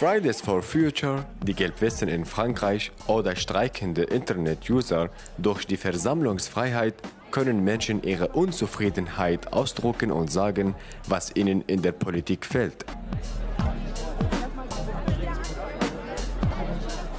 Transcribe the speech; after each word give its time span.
Fridays 0.00 0.40
for 0.40 0.62
Future, 0.62 1.26
die 1.42 1.52
Gelbwesten 1.52 2.08
in 2.08 2.24
Frankreich 2.24 2.90
oder 3.06 3.36
streikende 3.36 4.04
Internet-User 4.04 5.10
durch 5.36 5.66
die 5.66 5.76
Versammlungsfreiheit 5.76 6.94
können 7.30 7.62
Menschen 7.62 8.02
ihre 8.02 8.28
Unzufriedenheit 8.28 9.52
ausdrucken 9.52 10.10
und 10.10 10.32
sagen, 10.32 10.74
was 11.06 11.36
ihnen 11.36 11.60
in 11.66 11.82
der 11.82 11.92
Politik 11.92 12.46
fehlt. 12.46 12.86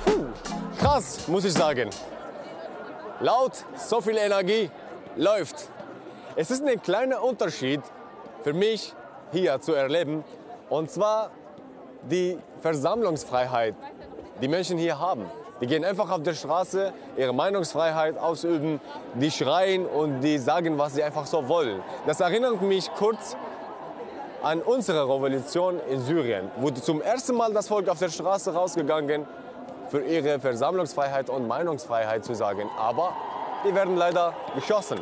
Puh, 0.03 0.25
krass, 0.79 1.27
muss 1.27 1.45
ich 1.45 1.53
sagen. 1.53 1.87
Laut, 3.19 3.63
so 3.77 4.01
viel 4.01 4.17
Energie, 4.17 4.71
läuft. 5.15 5.69
Es 6.35 6.49
ist 6.49 6.65
ein 6.65 6.81
kleiner 6.81 7.21
Unterschied 7.21 7.81
für 8.43 8.53
mich 8.53 8.95
hier 9.31 9.61
zu 9.61 9.73
erleben, 9.73 10.23
und 10.67 10.89
zwar 10.89 11.29
die 12.09 12.37
Versammlungsfreiheit, 12.61 13.75
die 14.41 14.47
Menschen 14.47 14.77
hier 14.77 14.99
haben. 14.99 15.25
Die 15.61 15.67
gehen 15.67 15.85
einfach 15.85 16.09
auf 16.09 16.23
der 16.23 16.33
Straße, 16.33 16.91
ihre 17.17 17.33
Meinungsfreiheit 17.33 18.17
ausüben, 18.17 18.81
die 19.13 19.29
schreien 19.29 19.85
und 19.85 20.21
die 20.21 20.39
sagen, 20.39 20.77
was 20.79 20.95
sie 20.95 21.03
einfach 21.03 21.27
so 21.27 21.47
wollen. 21.47 21.81
Das 22.07 22.19
erinnert 22.19 22.61
mich 22.63 22.91
kurz 22.95 23.37
an 24.41 24.61
unsere 24.61 25.03
Revolution 25.03 25.79
in 25.87 26.01
Syrien, 26.01 26.49
wo 26.57 26.71
zum 26.71 27.01
ersten 27.01 27.35
Mal 27.35 27.53
das 27.53 27.67
Volk 27.67 27.87
auf 27.89 27.99
der 27.99 28.09
Straße 28.09 28.51
rausgegangen 28.53 29.27
für 29.89 30.01
ihre 30.01 30.39
Versammlungsfreiheit 30.39 31.29
und 31.29 31.47
Meinungsfreiheit 31.47 32.25
zu 32.25 32.33
sagen. 32.33 32.67
Aber 32.79 33.13
die 33.63 33.75
werden 33.75 33.97
leider 33.97 34.33
geschossen. 34.55 34.99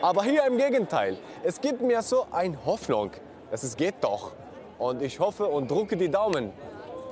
Aber 0.00 0.24
hier 0.24 0.44
im 0.46 0.56
Gegenteil, 0.56 1.16
es 1.44 1.60
gibt 1.60 1.80
mir 1.80 2.02
so 2.02 2.26
eine 2.32 2.56
Hoffnung, 2.64 3.12
dass 3.52 3.62
es 3.62 3.76
geht 3.76 3.94
doch. 4.00 4.32
Und 4.82 5.00
ich 5.00 5.20
hoffe 5.20 5.46
und 5.46 5.70
drücke 5.70 5.96
die 5.96 6.10
Daumen, 6.10 6.50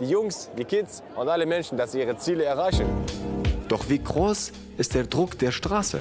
die 0.00 0.06
Jungs, 0.06 0.50
die 0.58 0.64
Kids 0.64 1.04
und 1.14 1.28
alle 1.28 1.46
Menschen, 1.46 1.78
dass 1.78 1.92
sie 1.92 2.00
ihre 2.00 2.16
Ziele 2.16 2.42
erreichen. 2.42 2.84
Doch 3.68 3.88
wie 3.88 4.00
groß 4.00 4.50
ist 4.76 4.96
der 4.96 5.04
Druck 5.04 5.38
der 5.38 5.52
Straße? 5.52 6.00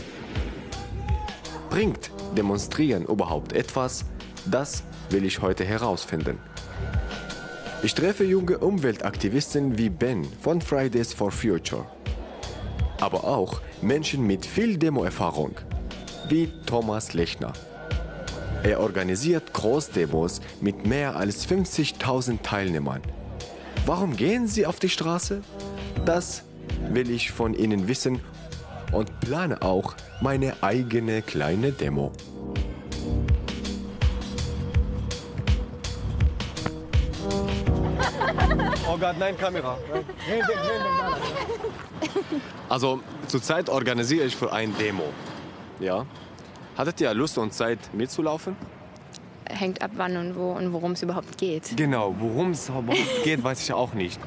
Bringt 1.70 2.10
Demonstrieren 2.36 3.06
überhaupt 3.06 3.54
etwas? 3.54 4.04
Das 4.48 4.82
will 5.12 5.24
ich 5.24 5.44
heute 5.44 5.64
herausfinden. 5.64 6.40
Ich 7.84 7.94
treffe 7.94 8.24
junge 8.24 8.58
Umweltaktivisten 8.58 9.78
wie 9.78 9.92
Ben 9.92 10.26
von 10.42 10.62
Fridays 10.62 11.14
for 11.14 11.30
Future. 11.30 11.86
Aber 13.00 13.26
auch 13.26 13.62
Menschen 13.84 14.26
mit 14.26 14.44
viel 14.44 14.76
Demo-Erfahrung, 14.76 15.52
wie 16.30 16.52
Thomas 16.66 17.14
Lechner. 17.14 17.54
Er 18.64 18.82
organisiert 18.82 19.54
Großdemos 19.54 20.42
mit 20.60 20.86
mehr 20.86 21.16
als 21.16 21.48
50.000 21.48 22.42
Teilnehmern. 22.42 23.02
Warum 23.86 24.18
gehen 24.18 24.48
sie 24.48 24.66
auf 24.66 24.80
die 24.80 24.90
Straße? 24.90 25.42
Das 26.06 26.44
will 26.90 27.10
ich 27.10 27.32
von 27.32 27.54
ihnen 27.54 27.88
wissen 27.88 28.20
und 28.92 29.20
plane 29.22 29.62
auch 29.62 29.96
meine 30.22 30.62
eigene 30.62 31.22
kleine 31.22 31.72
Demo. 31.72 32.12
Oh 38.92 38.98
Gott, 38.98 39.18
nein, 39.20 39.38
Kamera. 39.38 39.78
Also 42.68 43.00
zurzeit 43.28 43.70
organisiere 43.70 44.26
ich 44.26 44.36
für 44.36 44.52
ein 44.52 44.76
Demo. 44.78 45.06
Ja. 45.80 46.06
Hattet 46.80 47.02
ihr 47.02 47.14
Lust 47.14 47.38
und 47.38 47.54
Zeit 47.54 47.78
mitzulaufen? 47.94 48.56
Hängt 49.50 49.82
ab, 49.82 49.92
wann 49.98 50.16
und 50.16 50.38
wo 50.38 50.54
und 50.54 50.72
worum 50.72 50.94
es 50.94 51.04
überhaupt 51.04 51.38
geht. 51.38 51.76
Genau, 51.76 52.16
worum 52.18 52.52
es 52.52 52.70
überhaupt 52.70 52.96
geht, 53.26 53.44
weiß 53.44 53.62
ich 53.64 53.74
auch 53.74 53.94
nicht. 53.94 54.18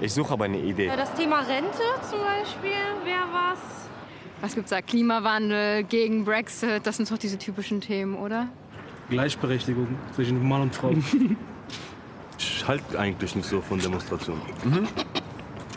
Ich 0.00 0.14
suche 0.14 0.34
aber 0.34 0.44
eine 0.44 0.60
Idee. 0.60 0.88
Das 0.96 1.12
Thema 1.14 1.40
Rente 1.40 1.82
zum 2.08 2.20
Beispiel 2.20 2.70
wäre 3.04 3.26
was. 3.32 3.58
Was 4.40 4.54
gibt's 4.54 4.70
da? 4.70 4.82
Klimawandel, 4.82 5.82
gegen 5.82 6.24
Brexit, 6.24 6.86
das 6.86 6.98
sind 6.98 7.10
doch 7.10 7.18
diese 7.18 7.38
typischen 7.38 7.80
Themen, 7.80 8.14
oder? 8.14 8.50
Gleichberechtigung 9.10 9.88
zwischen 10.14 10.48
Mann 10.48 10.62
und 10.62 10.76
Frau. 10.76 10.92
ich 12.38 12.68
halte 12.68 13.00
eigentlich 13.00 13.34
nicht 13.34 13.48
so 13.48 13.60
von 13.60 13.80
Demonstrationen. 13.80 14.42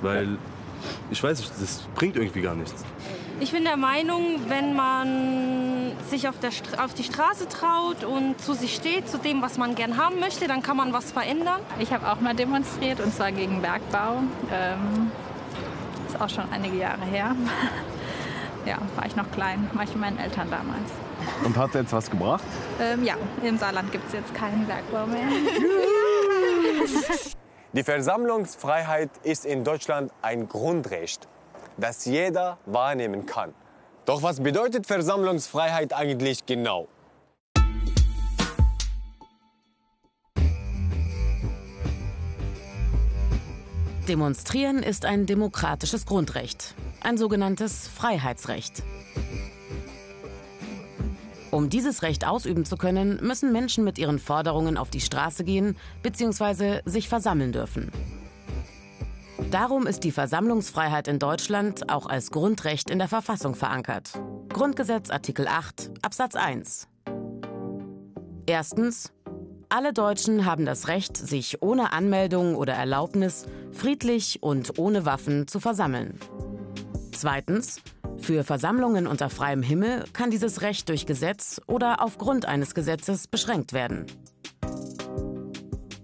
Weil 0.04 0.38
ich 1.10 1.24
weiß 1.24 1.40
nicht, 1.40 1.52
das 1.60 1.88
bringt 1.96 2.18
irgendwie 2.18 2.42
gar 2.42 2.54
nichts. 2.54 2.86
Ich 3.42 3.54
bin 3.54 3.64
der 3.64 3.78
Meinung, 3.78 4.42
wenn 4.50 4.76
man 4.76 5.94
sich 6.10 6.28
auf, 6.28 6.36
der 6.40 6.50
auf 6.84 6.94
die 6.94 7.06
Straße 7.06 7.48
traut 7.48 8.04
und 8.04 8.42
zu 8.42 8.54
sich 8.54 8.76
steht, 8.76 9.08
zu 9.08 9.18
dem, 9.18 9.42
was 9.42 9.58
man 9.58 9.76
gern 9.76 9.96
haben 9.96 10.20
möchte, 10.20 10.48
dann 10.48 10.62
kann 10.62 10.76
man 10.76 10.92
was 10.92 11.14
verändern. 11.14 11.62
Ich 11.80 11.94
habe 11.94 12.12
auch 12.12 12.20
mal 12.20 12.36
demonstriert 12.36 13.00
und 13.00 13.14
zwar 13.14 13.32
gegen 13.32 13.62
Bergbau. 13.62 14.24
Ähm, 14.52 15.12
ist 16.08 16.20
auch 16.20 16.30
schon 16.30 16.52
einige 16.52 16.76
Jahre 16.78 17.06
her. 17.06 17.34
ja, 18.66 18.78
war 18.98 19.06
ich 19.06 19.16
noch 19.16 19.32
klein, 19.32 19.70
war 19.74 19.84
ich 19.84 19.92
mit 19.92 20.02
meinen 20.02 20.20
Eltern 20.20 20.50
damals. 20.52 20.92
Und 21.46 21.56
hat 21.56 21.74
jetzt 21.76 21.94
was 21.94 22.10
gebracht? 22.10 22.44
Ähm, 22.82 23.06
ja, 23.06 23.16
im 23.42 23.58
Saarland 23.58 23.90
gibt 23.94 24.08
es 24.08 24.14
jetzt 24.14 24.34
keinen 24.34 24.66
Bergbau 24.66 25.06
mehr. 25.06 25.28
Die 27.72 27.84
Versammlungsfreiheit 27.84 29.12
ist 29.24 29.46
in 29.46 29.64
Deutschland 29.64 30.12
ein 30.22 30.50
Grundrecht, 30.50 31.28
das 31.80 32.06
jeder 32.06 32.58
wahrnehmen 32.66 33.26
kann. 33.26 33.54
Doch 34.06 34.24
was 34.24 34.42
bedeutet 34.42 34.88
Versammlungsfreiheit 34.88 35.94
eigentlich 35.94 36.46
genau? 36.46 36.88
Demonstrieren 44.08 44.82
ist 44.82 45.06
ein 45.06 45.28
demokratisches 45.28 46.08
Grundrecht, 46.08 46.74
ein 47.04 47.20
sogenanntes 47.20 47.88
Freiheitsrecht. 47.88 48.82
Um 51.52 51.70
dieses 51.70 52.02
Recht 52.02 52.26
ausüben 52.26 52.66
zu 52.66 52.76
können, 52.76 53.20
müssen 53.22 53.52
Menschen 53.52 53.84
mit 53.84 54.00
ihren 54.00 54.18
Forderungen 54.18 54.78
auf 54.78 54.90
die 54.90 55.02
Straße 55.02 55.44
gehen 55.44 55.78
bzw. 56.02 56.82
sich 56.86 57.08
versammeln 57.08 57.52
dürfen. 57.52 57.92
Darum 59.52 59.88
ist 59.88 60.04
die 60.04 60.12
Versammlungsfreiheit 60.12 61.08
in 61.08 61.18
Deutschland 61.18 61.90
auch 61.90 62.06
als 62.06 62.30
Grundrecht 62.30 62.92
in 62.92 63.00
der 63.00 63.08
Verfassung 63.08 63.56
verankert. 63.56 64.12
Grundgesetz 64.50 65.10
Artikel 65.10 65.48
8 65.48 65.90
Absatz 66.04 66.36
1. 66.36 66.88
Erstens. 68.46 69.12
Alle 69.68 69.92
Deutschen 69.92 70.46
haben 70.46 70.66
das 70.66 70.88
Recht, 70.88 71.18
sich 71.18 71.64
ohne 71.64 71.94
Anmeldung 71.94 72.56
oder 72.56 72.74
Erlaubnis 72.74 73.48
friedlich 73.72 74.44
und 74.44 74.78
ohne 74.78 75.06
Waffen 75.06 75.48
zu 75.48 75.60
versammeln. 75.60 76.20
Zweitens. 77.12 77.82
Für 78.20 78.44
Versammlungen 78.44 79.08
unter 79.08 79.32
freiem 79.32 79.64
Himmel 79.64 80.04
kann 80.14 80.30
dieses 80.30 80.62
Recht 80.62 80.90
durch 80.90 81.08
Gesetz 81.08 81.60
oder 81.66 82.04
aufgrund 82.04 82.46
eines 82.46 82.76
Gesetzes 82.76 83.28
beschränkt 83.28 83.74
werden. 83.74 84.06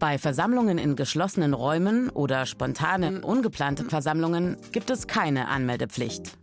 Bei 0.05 0.19
Versammlungen 0.19 0.77
in 0.77 0.95
geschlossenen 0.95 1.55
Räumen 1.55 2.11
oder 2.11 2.45
spontanen, 2.45 3.23
ungeplanten 3.23 3.89
Versammlungen 3.89 4.55
gibt 4.71 4.91
es 4.91 5.07
keine 5.07 5.47
Anmeldepflicht. 5.47 6.37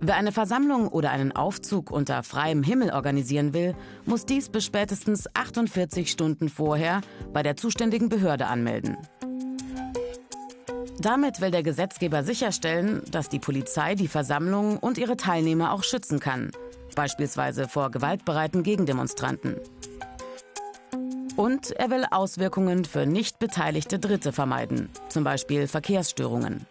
Wer 0.00 0.16
eine 0.16 0.32
Versammlung 0.32 0.88
oder 0.88 1.10
einen 1.10 1.32
Aufzug 1.32 1.90
unter 1.90 2.22
freiem 2.22 2.62
Himmel 2.62 2.90
organisieren 2.90 3.52
will, 3.52 3.74
muss 4.06 4.24
dies 4.24 4.48
bis 4.48 4.64
spätestens 4.64 5.28
48 5.34 6.10
Stunden 6.10 6.48
vorher 6.48 7.02
bei 7.34 7.42
der 7.42 7.58
zuständigen 7.58 8.08
Behörde 8.08 8.46
anmelden. 8.46 8.96
Damit 10.98 11.42
will 11.42 11.50
der 11.50 11.64
Gesetzgeber 11.64 12.24
sicherstellen, 12.24 13.02
dass 13.10 13.28
die 13.28 13.40
Polizei 13.40 13.94
die 13.94 14.08
Versammlung 14.08 14.78
und 14.78 14.96
ihre 14.96 15.18
Teilnehmer 15.18 15.72
auch 15.72 15.84
schützen 15.84 16.18
kann, 16.18 16.50
beispielsweise 16.94 17.68
vor 17.68 17.90
gewaltbereiten 17.90 18.62
Gegendemonstranten. 18.62 19.56
Und 21.36 21.72
er 21.72 21.90
will 21.90 22.04
Auswirkungen 22.10 22.86
für 22.86 23.04
nicht 23.04 23.38
beteiligte 23.38 23.98
Dritte 23.98 24.32
vermeiden, 24.32 24.88
zum 25.10 25.22
Beispiel 25.22 25.66
Verkehrsstörungen. 25.66 26.66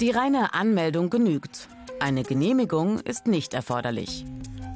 Die 0.00 0.10
reine 0.10 0.54
Anmeldung 0.54 1.10
genügt. 1.10 1.68
Eine 1.98 2.22
Genehmigung 2.22 2.98
ist 3.00 3.26
nicht 3.26 3.52
erforderlich. 3.52 4.24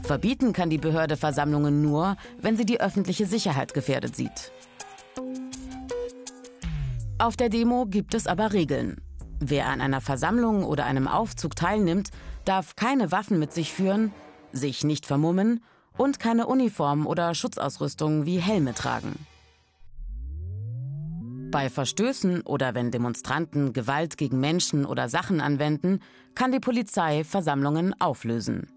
Verbieten 0.03 0.53
kann 0.53 0.69
die 0.69 0.77
Behörde 0.77 1.17
Versammlungen 1.17 1.81
nur, 1.81 2.17
wenn 2.39 2.59
sie 2.59 2.67
die 2.67 2.79
öffentliche 2.79 3.25
Sicherheit 3.25 3.73
gefährdet 3.73 4.15
sieht. 4.15 4.53
Auf 7.17 7.39
der 7.39 7.49
Demo 7.49 7.87
gibt 7.87 8.13
es 8.13 8.27
aber 8.27 8.53
Regeln. 8.53 9.01
Wer 9.41 9.69
an 9.69 9.81
einer 9.81 10.03
Versammlung 10.03 10.65
oder 10.65 10.85
einem 10.85 11.09
Aufzug 11.09 11.57
teilnimmt, 11.57 12.11
darf 12.45 12.77
keine 12.77 13.13
Waffen 13.13 13.39
mit 13.39 13.55
sich 13.55 13.73
führen, 13.73 14.13
sich 14.53 14.85
nicht 14.85 15.07
vermummen 15.07 15.65
und 15.97 16.19
keine 16.19 16.47
Uniform 16.47 17.07
oder 17.07 17.35
Schutzausrüstung 17.35 18.27
wie 18.27 18.39
Helme 18.39 18.75
tragen. 18.75 19.27
Bei 21.51 21.71
Verstößen 21.71 22.41
oder 22.41 22.75
wenn 22.75 22.91
Demonstranten 22.91 23.73
Gewalt 23.73 24.17
gegen 24.17 24.41
Menschen 24.41 24.85
oder 24.85 25.09
Sachen 25.09 25.41
anwenden, 25.41 26.01
kann 26.35 26.51
die 26.51 26.59
Polizei 26.59 27.23
Versammlungen 27.23 27.95
auflösen. 28.01 28.69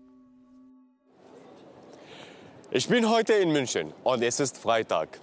Ich 2.69 2.87
bin 2.87 3.09
heute 3.09 3.33
in 3.33 3.51
München 3.51 3.93
und 4.03 4.21
es 4.21 4.39
ist 4.39 4.57
Freitag. 4.57 5.19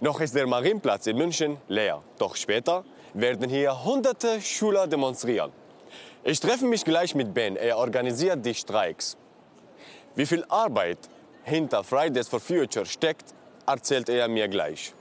Noch 0.00 0.20
ist 0.20 0.34
der 0.34 0.46
Marienplatz 0.46 1.06
in 1.06 1.16
München 1.16 1.58
leer. 1.68 2.02
Doch 2.18 2.34
später 2.34 2.84
werden 3.14 3.48
hier 3.48 3.84
hunderte 3.84 4.40
Schüler 4.40 4.86
demonstrieren. 4.86 5.52
Ich 6.24 6.40
treffe 6.40 6.64
mich 6.64 6.84
gleich 6.84 7.14
mit 7.14 7.34
Ben. 7.34 7.54
Er 7.56 7.76
organisiert 7.78 8.44
die 8.44 8.54
Streiks. 8.54 9.16
Wie 10.16 10.26
viel 10.26 10.44
Arbeit 10.48 10.98
hinter 11.44 11.82
Fridays 11.82 12.28
for 12.28 12.40
Future 12.40 12.86
steckt, 12.86 13.34
erzählt 13.66 14.08
er 14.08 14.28
mir 14.28 14.48
gleich. 14.48 14.94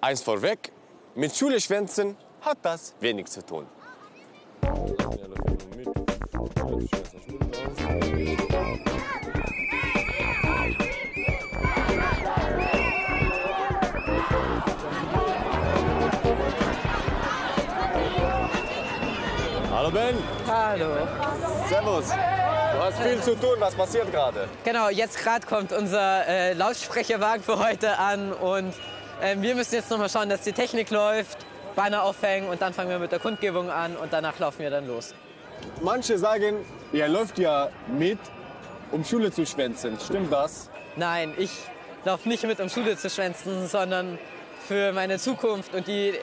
Eins 0.00 0.22
vorweg, 0.22 0.72
mit 1.14 1.34
Schule 1.34 1.58
hat 2.40 2.58
das 2.62 2.94
wenig 3.00 3.26
zu 3.26 3.44
tun. 3.44 3.66
Hallo 19.70 19.90
Ben. 19.90 20.16
Hallo. 20.46 21.08
Servus. 21.68 22.37
Du 22.88 22.94
hast 22.94 23.02
viel 23.02 23.20
zu 23.20 23.34
tun. 23.38 23.56
Was 23.58 23.74
passiert 23.74 24.10
gerade? 24.10 24.48
Genau, 24.64 24.88
jetzt 24.88 25.18
gerade 25.18 25.46
kommt 25.46 25.72
unser 25.72 26.26
äh, 26.26 26.54
Lautsprecherwagen 26.54 27.42
für 27.42 27.58
heute 27.58 27.98
an 27.98 28.32
und 28.32 28.72
äh, 29.20 29.36
wir 29.36 29.54
müssen 29.54 29.74
jetzt 29.74 29.90
noch 29.90 29.98
mal 29.98 30.08
schauen, 30.08 30.30
dass 30.30 30.40
die 30.40 30.52
Technik 30.52 30.88
läuft, 30.88 31.36
Banner 31.76 32.02
aufhängen 32.02 32.48
und 32.48 32.62
dann 32.62 32.72
fangen 32.72 32.88
wir 32.88 32.98
mit 32.98 33.12
der 33.12 33.18
Kundgebung 33.18 33.68
an 33.70 33.94
und 33.94 34.10
danach 34.10 34.38
laufen 34.38 34.60
wir 34.60 34.70
dann 34.70 34.86
los. 34.86 35.14
Manche 35.82 36.16
sagen, 36.16 36.64
ihr 36.90 37.08
läuft 37.08 37.38
ja 37.38 37.68
mit, 37.88 38.20
um 38.90 39.04
Schule 39.04 39.30
zu 39.30 39.44
schwänzen. 39.44 39.98
Stimmt 40.02 40.32
das? 40.32 40.70
Nein, 40.96 41.34
ich 41.36 41.50
laufe 42.06 42.26
nicht 42.26 42.44
mit, 42.44 42.58
um 42.58 42.70
Schule 42.70 42.96
zu 42.96 43.10
schwänzen, 43.10 43.66
sondern 43.66 44.18
für 44.66 44.94
meine 44.94 45.18
Zukunft 45.18 45.74
und 45.74 45.86
die 45.88 46.14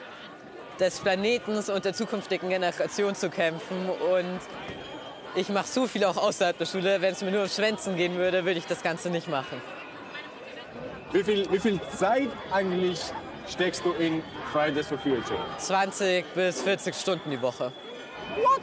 des 0.80 0.98
Planetens 0.98 1.70
und 1.70 1.84
der 1.84 1.94
zukünftigen 1.94 2.48
Generation 2.48 3.14
zu 3.14 3.30
kämpfen. 3.30 3.88
Und 3.88 4.40
ich 5.36 5.50
mache 5.50 5.66
so 5.66 5.86
viel 5.86 6.04
auch 6.04 6.16
außerhalb 6.16 6.56
der 6.56 6.66
Schule. 6.66 7.00
Wenn 7.00 7.12
es 7.12 7.22
mir 7.22 7.30
nur 7.30 7.42
um 7.42 7.48
Schwänzen 7.48 7.96
gehen 7.96 8.16
würde, 8.16 8.44
würde 8.44 8.58
ich 8.58 8.66
das 8.66 8.82
Ganze 8.82 9.10
nicht 9.10 9.28
machen. 9.28 9.60
Wie 11.12 11.22
viel, 11.22 11.50
wie 11.52 11.58
viel 11.58 11.80
Zeit 11.96 12.28
eigentlich 12.50 13.00
steckst 13.48 13.84
du 13.84 13.92
in 13.92 14.22
Fridays 14.52 14.86
for 14.86 14.98
Future? 14.98 15.38
20 15.58 16.24
bis 16.34 16.62
40 16.62 16.94
Stunden 16.94 17.30
die 17.30 17.40
Woche. 17.40 17.72
What? 18.36 18.62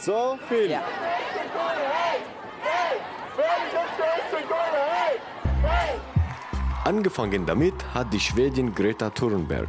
So 0.00 0.38
viel? 0.48 0.70
Ja. 0.70 0.82
Angefangen 6.84 7.46
damit 7.46 7.74
hat 7.94 8.12
die 8.12 8.18
Schwedin 8.18 8.74
Greta 8.74 9.08
Thunberg. 9.10 9.68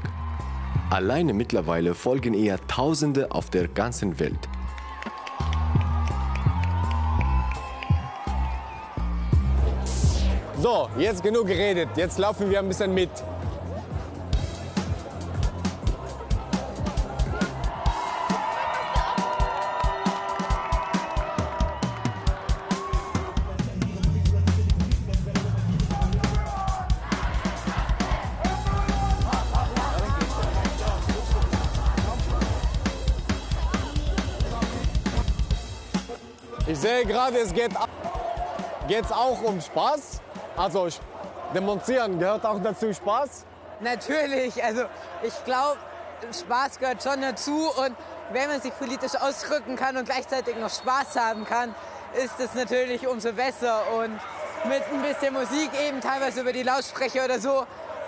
Alleine 0.89 1.33
mittlerweile 1.33 1.93
folgen 1.93 2.33
ihr 2.33 2.57
Tausende 2.67 3.31
auf 3.31 3.51
der 3.51 3.67
ganzen 3.67 4.19
Welt. 4.19 4.49
So, 10.63 10.87
jetzt 10.97 11.21
genug 11.21 11.47
geredet. 11.47 11.89
Jetzt 11.97 12.17
laufen 12.17 12.49
wir 12.49 12.57
ein 12.59 12.69
bisschen 12.69 12.93
mit. 12.93 13.09
Ich 36.67 36.79
sehe 36.79 37.05
gerade, 37.05 37.39
es 37.39 37.53
geht 37.53 37.73
geht's 38.87 39.11
auch 39.11 39.41
um 39.43 39.59
Spaß. 39.59 40.22
Also 40.55 40.87
demonstrieren 41.53 42.19
gehört 42.19 42.45
auch 42.45 42.59
dazu 42.61 42.93
Spaß. 42.93 43.45
Natürlich, 43.79 44.63
also 44.63 44.83
ich 45.23 45.43
glaube, 45.45 45.77
Spaß 46.31 46.79
gehört 46.79 47.03
schon 47.03 47.21
dazu 47.21 47.69
und 47.77 47.95
wenn 48.31 48.49
man 48.49 48.61
sich 48.61 48.77
politisch 48.77 49.15
ausdrücken 49.15 49.75
kann 49.75 49.97
und 49.97 50.05
gleichzeitig 50.05 50.55
noch 50.57 50.69
Spaß 50.69 51.15
haben 51.17 51.43
kann, 51.45 51.75
ist 52.13 52.39
es 52.39 52.53
natürlich 52.53 53.07
umso 53.07 53.33
besser 53.33 53.81
und 53.97 54.13
mit 54.69 54.83
ein 54.93 55.01
bisschen 55.01 55.33
Musik 55.33 55.71
eben 55.85 55.99
teilweise 55.99 56.41
über 56.41 56.53
die 56.53 56.63
Lautsprecher 56.63 57.25
oder 57.25 57.39
so 57.39 57.65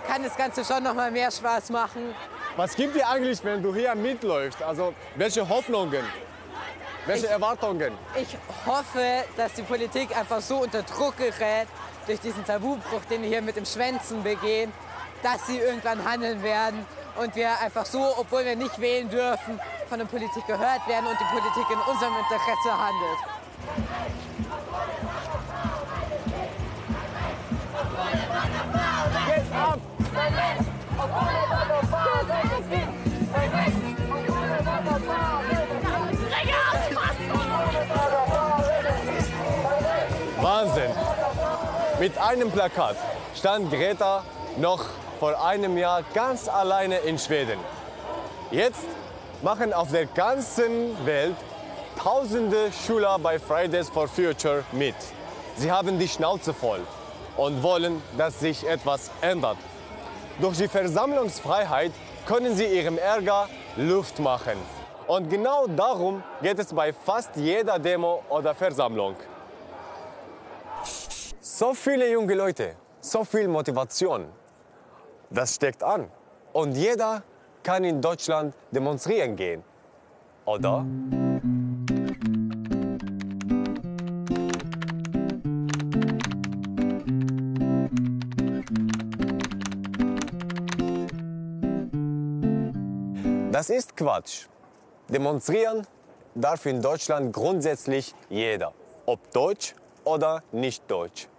kann 0.08 0.24
das 0.24 0.38
Ganze 0.38 0.64
schon 0.64 0.84
noch 0.84 0.94
mal 0.94 1.12
mehr 1.12 1.32
Spaß 1.32 1.72
machen. 1.72 2.14
Was 2.56 2.76
gibt 2.76 2.96
dir 2.96 3.10
eigentlich, 3.10 3.44
wenn 3.44 3.62
du 3.62 3.74
hier 3.74 3.94
mitläufst? 3.96 4.62
Also 4.64 4.94
welche 5.16 5.50
Hoffnungen? 5.50 6.06
Welche 7.08 7.26
Ich- 7.26 7.32
Erwartungen? 7.32 7.98
Ich 8.16 8.38
hoffe, 8.66 9.24
dass 9.36 9.54
die 9.54 9.64
Politik 9.64 10.16
einfach 10.18 10.40
so 10.42 10.58
unter 10.60 10.84
Druck 10.84 11.18
gerät 11.18 11.68
durch 12.07 12.19
diesen 12.19 12.46
Tabubruch, 12.46 13.04
den 13.10 13.22
wir 13.22 13.30
hier 13.30 13.42
mit 13.42 13.56
dem 13.56 13.66
Schwänzen 13.66 14.24
begehen, 14.24 14.72
dass 15.24 15.48
sie 15.48 15.57
irgendwann 15.57 16.04
handeln 16.04 16.44
werden 16.44 16.86
und 17.18 17.36
wir 17.36 17.60
einfach 17.60 17.86
so, 17.86 18.13
obwohl 18.18 18.46
wir 18.46 18.56
nicht 18.56 18.80
wählen 18.80 19.10
dürfen, 19.10 19.60
von 19.90 20.00
der 20.00 20.06
Politik 20.06 20.46
gehört 20.48 20.88
werden 20.88 21.07
und 21.07 21.18
die 21.19 21.25
Politik 21.25 21.66
in 21.69 21.80
unserem 21.92 22.13
Interesse 22.18 22.72
handelt. 22.78 23.19
Wahnsinn. 35.08 35.55
Mit 42.06 42.19
einem 42.19 42.52
Plakat 42.52 42.98
stand 43.34 43.72
Greta 43.72 44.24
noch 44.57 44.86
vor 45.19 45.44
einem 45.44 45.75
Jahr 45.75 46.04
ganz 46.13 46.48
alleine 46.48 47.00
in 47.00 47.18
Schweden. 47.18 47.57
Jetzt 48.52 48.86
machen 49.42 49.74
auf 49.74 49.90
der 49.90 50.06
ganzen 50.06 51.04
Welt 51.04 51.36
tausende 51.98 52.72
Schüler 52.86 53.18
bei 53.18 53.39
Fridays 53.39 53.89
for 53.89 54.08
Future 54.08 54.63
mit. 54.72 54.94
Sie 55.56 55.72
haben 55.72 55.98
die 55.98 56.08
Schnauze 56.08 56.53
voll 56.53 56.82
und 57.38 57.63
wollen, 57.63 58.03
dass 58.20 58.39
sich 58.39 58.68
etwas 58.68 59.10
ändert. 59.22 59.58
Durch 60.39 60.58
die 60.58 60.68
Versammlungsfreiheit 60.68 61.91
können 62.27 62.56
sie 62.56 62.65
ihrem 62.65 63.00
Ärger 63.00 63.50
Luft 63.77 64.20
machen. 64.20 64.60
Und 65.08 65.32
genau 65.32 65.65
darum 65.65 66.22
geht 66.44 66.60
es 66.60 66.72
bei 66.72 66.94
fast 66.94 67.32
jeder 67.36 67.80
Demo 67.80 68.22
oder 68.30 68.53
Versammlung. 68.53 69.15
So 71.58 71.74
viele 71.74 72.12
junge 72.12 72.34
Leute, 72.34 72.76
so 73.00 73.24
viel 73.24 73.48
Motivation. 73.48 74.26
Das 75.30 75.56
steckt 75.56 75.82
an. 75.82 76.12
Und 76.52 76.76
jeder 76.76 77.24
kann 77.64 77.86
in 77.86 78.02
Deutschland 78.02 78.54
demonstrieren 78.72 79.38
gehen. 79.38 79.64
Oder? 80.44 80.86
Das 93.54 93.70
ist 93.70 93.96
Quatsch. 93.96 94.48
Demonstrieren 95.08 95.88
darf 96.36 96.66
in 96.66 96.82
Deutschland 96.82 97.32
grundsätzlich 97.32 98.14
jeder, 98.28 98.74
ob 99.06 99.32
deutsch 99.32 99.74
oder 100.04 100.44
nicht 100.52 100.84
deutsch. 100.92 101.30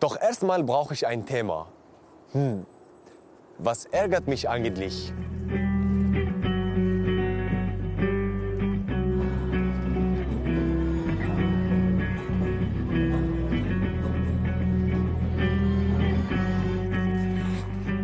Doch 0.00 0.20
erstmal 0.20 0.62
brauche 0.62 0.94
ich 0.94 1.06
ein 1.06 1.24
Thema. 1.24 1.68
Hm, 2.32 2.66
was 3.58 3.86
ärgert 3.86 4.26
mich 4.26 4.48
eigentlich? 4.48 5.12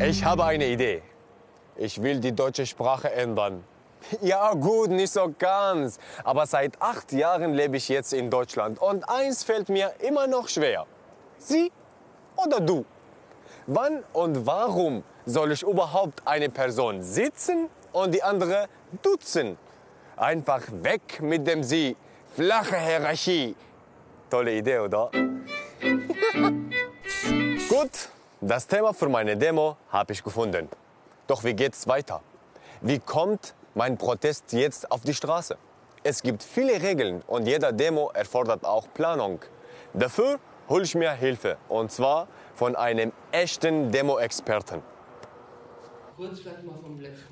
Ich 0.04 0.24
habe 0.24 0.44
eine 0.44 0.66
Idee. 0.66 1.02
Ich 1.76 2.02
will 2.02 2.20
die 2.20 2.32
deutsche 2.32 2.66
Sprache 2.66 3.12
ändern. 3.12 3.64
Ja 4.20 4.52
gut, 4.54 4.90
nicht 4.90 5.12
so 5.12 5.32
ganz. 5.38 5.98
Aber 6.24 6.46
seit 6.46 6.80
acht 6.82 7.12
Jahren 7.12 7.54
lebe 7.54 7.76
ich 7.76 7.88
jetzt 7.88 8.12
in 8.12 8.30
Deutschland 8.30 8.80
und 8.80 9.08
eins 9.08 9.44
fällt 9.44 9.68
mir 9.68 9.92
immer 10.00 10.26
noch 10.26 10.48
schwer. 10.48 10.86
Sie 11.38 11.70
oder 12.36 12.60
du? 12.60 12.84
Wann 13.66 14.02
und 14.12 14.46
warum 14.46 15.04
soll 15.26 15.52
ich 15.52 15.62
überhaupt 15.62 16.22
eine 16.26 16.48
Person 16.48 17.02
sitzen 17.02 17.68
und 17.92 18.12
die 18.12 18.22
andere 18.22 18.68
duzen? 19.02 19.56
Einfach 20.16 20.62
weg 20.70 21.20
mit 21.20 21.46
dem 21.46 21.62
Sie. 21.62 21.96
Flache 22.34 22.76
Hierarchie. 22.76 23.54
Tolle 24.30 24.52
Idee, 24.54 24.78
oder? 24.78 25.10
Gut, 27.68 28.08
Das 28.44 28.66
Thema 28.66 28.92
für 28.92 29.08
meine 29.08 29.36
Demo 29.36 29.76
habe 29.90 30.12
ich 30.12 30.24
gefunden. 30.24 30.68
Doch 31.28 31.44
wie 31.44 31.54
geht's 31.54 31.86
weiter? 31.86 32.22
Wie 32.80 32.98
kommt 32.98 33.54
mein 33.74 33.96
Protest 33.96 34.52
jetzt 34.52 34.90
auf 34.90 35.02
die 35.02 35.14
Straße? 35.14 35.56
Es 36.02 36.20
gibt 36.22 36.42
viele 36.42 36.82
Regeln 36.82 37.22
und 37.28 37.46
jeder 37.46 37.70
Demo 37.70 38.10
erfordert 38.12 38.64
auch 38.64 38.88
Planung. 38.94 39.38
Dafür 39.94 40.40
hole 40.72 40.84
ich 40.84 40.94
mir 40.94 41.12
Hilfe 41.12 41.58
und 41.68 41.92
zwar 41.92 42.28
von 42.54 42.74
einem 42.76 43.12
echten 43.30 43.92
Demo-Experten. 43.92 44.80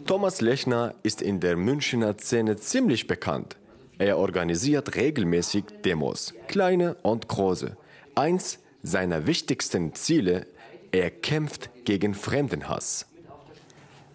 Thomas 0.07 0.43
Lechner 0.43 0.95
ist 1.03 1.23
in 1.23 1.41
der 1.41 1.57
Münchner 1.57 2.19
Szene 2.19 2.57
ziemlich 2.57 3.07
bekannt. 3.07 3.57
Er 3.99 4.19
organisiert 4.19 4.95
regelmäßig 4.95 5.65
Demos, 5.85 6.35
kleine 6.49 6.97
und 7.03 7.29
große. 7.29 7.77
Eins 8.15 8.59
seiner 8.83 9.27
wichtigsten 9.27 9.95
Ziele, 9.95 10.47
er 10.93 11.11
kämpft 11.11 11.71
gegen 11.87 12.13
Fremdenhass. 12.13 13.07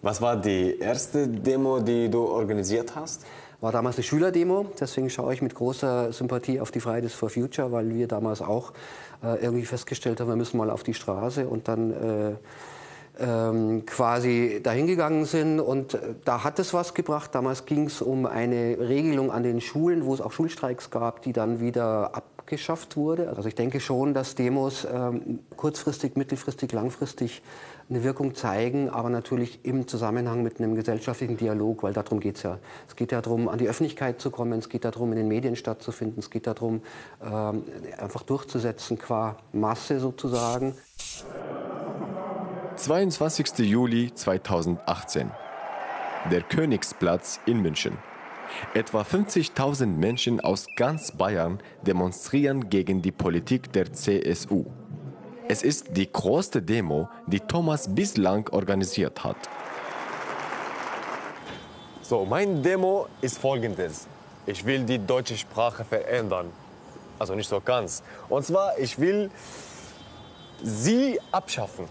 Was 0.02 0.20
war 0.20 0.40
die 0.40 0.78
erste 0.78 1.26
Demo, 1.26 1.80
die 1.80 2.08
du 2.08 2.26
organisiert 2.28 2.94
hast? 2.94 3.26
War 3.60 3.72
damals 3.72 3.96
eine 3.96 4.04
Schülerdemo, 4.04 4.66
deswegen 4.78 5.08
schaue 5.08 5.32
ich 5.32 5.40
mit 5.40 5.54
großer 5.54 6.12
Sympathie 6.12 6.60
auf 6.60 6.70
die 6.70 6.80
Fridays 6.80 7.14
for 7.14 7.30
Future, 7.30 7.72
weil 7.72 7.88
wir 7.94 8.06
damals 8.06 8.42
auch 8.42 8.72
äh, 9.22 9.42
irgendwie 9.42 9.64
festgestellt 9.64 10.20
haben, 10.20 10.28
wir 10.28 10.36
müssen 10.36 10.58
mal 10.58 10.70
auf 10.70 10.82
die 10.82 10.94
Straße 10.94 11.48
und 11.48 11.66
dann 11.68 11.90
äh, 11.92 12.34
ähm, 13.18 13.86
quasi 13.86 14.60
dahingegangen 14.62 15.24
sind. 15.24 15.60
Und 15.60 15.94
äh, 15.94 16.14
da 16.24 16.44
hat 16.44 16.58
es 16.58 16.74
was 16.74 16.94
gebracht. 16.94 17.34
Damals 17.34 17.64
ging 17.64 17.86
es 17.86 18.02
um 18.02 18.26
eine 18.26 18.76
Regelung 18.78 19.30
an 19.30 19.42
den 19.42 19.60
Schulen, 19.60 20.04
wo 20.04 20.14
es 20.14 20.20
auch 20.20 20.32
Schulstreiks 20.32 20.90
gab, 20.90 21.22
die 21.22 21.32
dann 21.32 21.60
wieder 21.60 22.14
abgeschafft 22.14 22.96
wurde. 22.96 23.28
Also 23.34 23.48
ich 23.48 23.54
denke 23.54 23.80
schon, 23.80 24.14
dass 24.14 24.34
Demos 24.34 24.86
ähm, 24.92 25.40
kurzfristig, 25.56 26.16
mittelfristig, 26.16 26.72
langfristig 26.72 27.42
eine 27.88 28.02
Wirkung 28.02 28.34
zeigen, 28.34 28.90
aber 28.90 29.10
natürlich 29.10 29.60
im 29.64 29.86
Zusammenhang 29.86 30.42
mit 30.42 30.58
einem 30.58 30.74
gesellschaftlichen 30.74 31.36
Dialog, 31.36 31.82
weil 31.82 31.92
darum 31.92 32.18
geht 32.18 32.36
es 32.36 32.42
ja. 32.42 32.58
Es 32.88 32.96
geht 32.96 33.12
darum, 33.12 33.48
an 33.48 33.58
die 33.58 33.68
Öffentlichkeit 33.68 34.20
zu 34.20 34.30
kommen, 34.30 34.58
es 34.58 34.68
geht 34.68 34.84
darum, 34.84 35.12
in 35.12 35.18
den 35.18 35.28
Medien 35.28 35.54
stattzufinden, 35.54 36.18
es 36.18 36.30
geht 36.30 36.46
darum, 36.46 36.82
ähm, 37.22 37.64
einfach 37.98 38.22
durchzusetzen 38.22 38.98
qua 38.98 39.36
Masse 39.52 40.00
sozusagen. 40.00 40.74
22. 42.74 43.58
Juli 43.58 44.12
2018. 44.12 45.30
Der 46.30 46.42
Königsplatz 46.42 47.40
in 47.46 47.62
München. 47.62 47.96
Etwa 48.74 49.02
50.000 49.02 49.86
Menschen 49.86 50.40
aus 50.40 50.66
ganz 50.76 51.12
Bayern 51.12 51.58
demonstrieren 51.86 52.68
gegen 52.68 53.02
die 53.02 53.12
Politik 53.12 53.72
der 53.72 53.92
CSU. 53.92 54.66
Es 55.48 55.62
ist 55.62 55.96
die 55.96 56.10
größte 56.10 56.60
Demo, 56.60 57.08
die 57.26 57.38
Thomas 57.38 57.94
bislang 57.94 58.48
organisiert 58.50 59.22
hat. 59.22 59.36
So, 62.02 62.24
mein 62.24 62.62
Demo 62.62 63.06
ist 63.20 63.38
folgendes. 63.38 64.08
Ich 64.46 64.64
will 64.64 64.84
die 64.84 64.98
deutsche 64.98 65.36
Sprache 65.36 65.84
verändern. 65.84 66.50
Also 67.18 67.34
nicht 67.34 67.48
so 67.48 67.60
ganz. 67.60 68.02
Und 68.28 68.44
zwar, 68.44 68.78
ich 68.78 68.98
will 68.98 69.30
sie 70.62 71.20
abschaffen. 71.32 71.86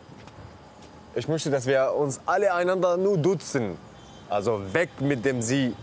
Ich 1.15 1.27
möchte, 1.27 1.49
dass 1.49 1.65
wir 1.65 1.93
uns 1.93 2.19
alle 2.25 2.53
einander 2.53 2.97
nur 2.97 3.17
duzen. 3.17 3.77
Also 4.29 4.61
weg 4.73 4.89
mit 4.99 5.23
dem 5.23 5.41
Sie. 5.41 5.73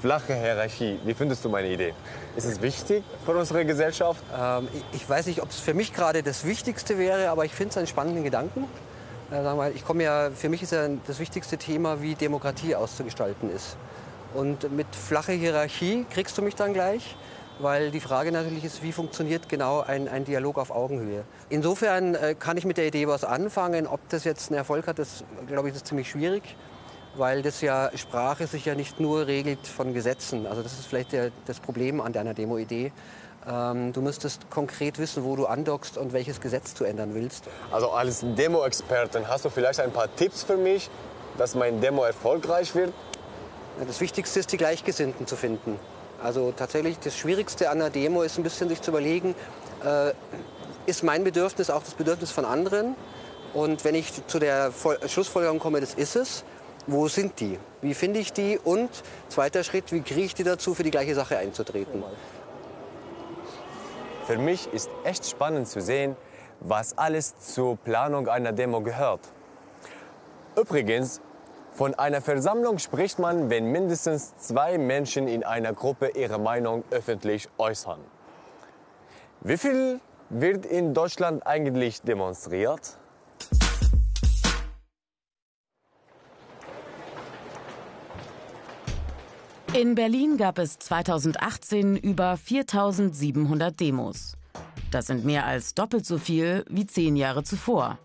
Flache 0.00 0.34
Hierarchie. 0.34 0.98
Wie 1.04 1.14
findest 1.14 1.44
du 1.44 1.48
meine 1.48 1.68
Idee? 1.68 1.94
Ist 2.36 2.44
es 2.44 2.60
wichtig 2.60 3.02
für 3.24 3.36
unsere 3.36 3.64
Gesellschaft? 3.64 4.22
Ähm, 4.38 4.68
ich, 4.92 5.08
weiß 5.08 5.26
nicht, 5.26 5.42
ob 5.42 5.50
es 5.50 5.58
für 5.58 5.74
mich 5.74 5.92
gerade 5.92 6.22
das 6.22 6.44
Wichtigste 6.44 6.98
wäre, 6.98 7.30
aber 7.30 7.44
ich 7.44 7.52
finde 7.52 7.70
es 7.70 7.78
einen 7.78 7.86
spannenden 7.86 8.24
Gedanken. 8.24 8.64
Äh, 9.30 9.42
wir, 9.42 9.72
ich 9.74 9.84
komme 9.84 10.02
ja, 10.02 10.30
für 10.34 10.48
mich 10.48 10.62
ist 10.62 10.72
ja 10.72 10.88
das 11.06 11.18
wichtigste 11.18 11.56
Thema, 11.56 12.02
wie 12.02 12.14
Demokratie 12.14 12.74
auszugestalten 12.74 13.50
ist. 13.54 13.76
Und 14.34 14.70
mit 14.74 14.86
flacher 14.94 15.32
Hierarchie 15.32 16.04
kriegst 16.10 16.36
du 16.36 16.42
mich 16.42 16.54
dann 16.54 16.74
gleich 16.74 17.16
weil 17.58 17.90
die 17.90 18.00
Frage 18.00 18.32
natürlich 18.32 18.64
ist, 18.64 18.82
wie 18.82 18.92
funktioniert 18.92 19.48
genau 19.48 19.80
ein, 19.80 20.08
ein 20.08 20.24
Dialog 20.24 20.58
auf 20.58 20.70
Augenhöhe. 20.70 21.24
Insofern 21.48 22.14
äh, 22.14 22.34
kann 22.38 22.56
ich 22.56 22.64
mit 22.64 22.76
der 22.76 22.86
Idee 22.86 23.08
was 23.08 23.24
anfangen. 23.24 23.86
Ob 23.86 24.06
das 24.08 24.24
jetzt 24.24 24.50
einen 24.50 24.58
Erfolg 24.58 24.86
hat, 24.86 24.98
das 24.98 25.24
glaube 25.46 25.68
ich, 25.68 25.74
ist 25.74 25.86
ziemlich 25.86 26.10
schwierig, 26.10 26.42
weil 27.18 27.42
das 27.42 27.60
ja 27.60 27.90
Sprache 27.94 28.46
sich 28.46 28.64
ja 28.64 28.74
nicht 28.74 29.00
nur 29.00 29.26
regelt 29.26 29.66
von 29.66 29.94
Gesetzen. 29.94 30.46
Also 30.46 30.62
das 30.62 30.74
ist 30.74 30.86
vielleicht 30.86 31.12
der, 31.12 31.30
das 31.46 31.60
Problem 31.60 32.00
an 32.00 32.12
deiner 32.12 32.34
Demo-Idee. 32.34 32.92
Ähm, 33.48 33.92
du 33.92 34.02
müsstest 34.02 34.50
konkret 34.50 34.98
wissen, 34.98 35.24
wo 35.24 35.36
du 35.36 35.46
andockst 35.46 35.98
und 35.98 36.12
welches 36.12 36.40
Gesetz 36.40 36.74
du 36.74 36.84
ändern 36.84 37.14
willst. 37.14 37.44
Also 37.70 37.90
als 37.90 38.20
Demo-Experten 38.22 39.28
hast 39.28 39.44
du 39.44 39.50
vielleicht 39.50 39.80
ein 39.80 39.92
paar 39.92 40.14
Tipps 40.16 40.42
für 40.42 40.56
mich, 40.56 40.90
dass 41.38 41.54
mein 41.54 41.80
Demo 41.80 42.04
erfolgreich 42.04 42.74
wird? 42.74 42.92
Das 43.86 44.00
Wichtigste 44.00 44.40
ist, 44.40 44.52
die 44.52 44.56
Gleichgesinnten 44.56 45.26
zu 45.26 45.36
finden. 45.36 45.78
Also 46.22 46.52
tatsächlich 46.52 46.98
das 46.98 47.16
Schwierigste 47.16 47.68
an 47.70 47.78
der 47.78 47.90
Demo 47.90 48.22
ist 48.22 48.38
ein 48.38 48.42
bisschen 48.42 48.68
sich 48.68 48.80
zu 48.80 48.90
überlegen, 48.90 49.34
äh, 49.84 50.12
ist 50.86 51.02
mein 51.02 51.24
Bedürfnis 51.24 51.68
auch 51.68 51.82
das 51.82 51.94
Bedürfnis 51.94 52.30
von 52.30 52.44
anderen? 52.44 52.96
Und 53.52 53.84
wenn 53.84 53.94
ich 53.94 54.12
zu 54.26 54.38
der 54.38 54.72
Schlussfolgerung 55.06 55.58
komme, 55.58 55.80
das 55.80 55.94
ist 55.94 56.16
es, 56.16 56.44
wo 56.86 57.08
sind 57.08 57.40
die? 57.40 57.58
Wie 57.82 57.94
finde 57.94 58.20
ich 58.20 58.32
die? 58.32 58.58
Und 58.58 58.90
zweiter 59.28 59.64
Schritt, 59.64 59.92
wie 59.92 60.00
kriege 60.00 60.22
ich 60.22 60.34
die 60.34 60.44
dazu, 60.44 60.74
für 60.74 60.82
die 60.82 60.90
gleiche 60.90 61.14
Sache 61.14 61.38
einzutreten? 61.38 62.04
Für 64.26 64.38
mich 64.38 64.72
ist 64.72 64.90
echt 65.04 65.26
spannend 65.26 65.68
zu 65.68 65.80
sehen, 65.80 66.16
was 66.60 66.96
alles 66.98 67.38
zur 67.38 67.76
Planung 67.76 68.28
einer 68.28 68.52
Demo 68.52 68.80
gehört. 68.80 69.20
Übrigens, 70.56 71.20
von 71.72 71.94
einer 71.94 72.22
Versammlung 72.22 72.78
spricht 72.78 73.18
man, 73.18 73.50
wenn 73.50 73.66
mindestens 73.66 74.36
zwei 74.38 74.78
Menschen 74.78 75.28
in 75.28 75.44
einer 75.44 75.74
Gruppe 75.74 76.12
ihre 76.14 76.38
Meinung 76.38 76.84
öffentlich 76.90 77.48
äußern. 77.58 78.00
Wie 79.42 79.58
viel 79.58 80.00
wird 80.30 80.64
in 80.64 80.94
Deutschland 80.94 81.46
eigentlich 81.46 82.00
demonstriert? 82.02 82.98
In 89.78 89.94
Berlin 89.94 90.38
gab 90.38 90.58
es 90.58 90.78
2018 90.78 91.98
über 91.98 92.38
4700 92.38 93.78
Demos. 93.78 94.38
Das 94.90 95.06
sind 95.06 95.26
mehr 95.26 95.44
als 95.44 95.74
doppelt 95.74 96.06
so 96.06 96.16
viel 96.16 96.64
wie 96.70 96.86
zehn 96.86 97.14
Jahre 97.14 97.44
zuvor. 97.44 97.98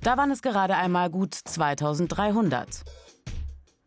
Da 0.00 0.16
waren 0.16 0.30
es 0.30 0.42
gerade 0.42 0.76
einmal 0.76 1.10
gut 1.10 1.34
2300. 1.34 2.84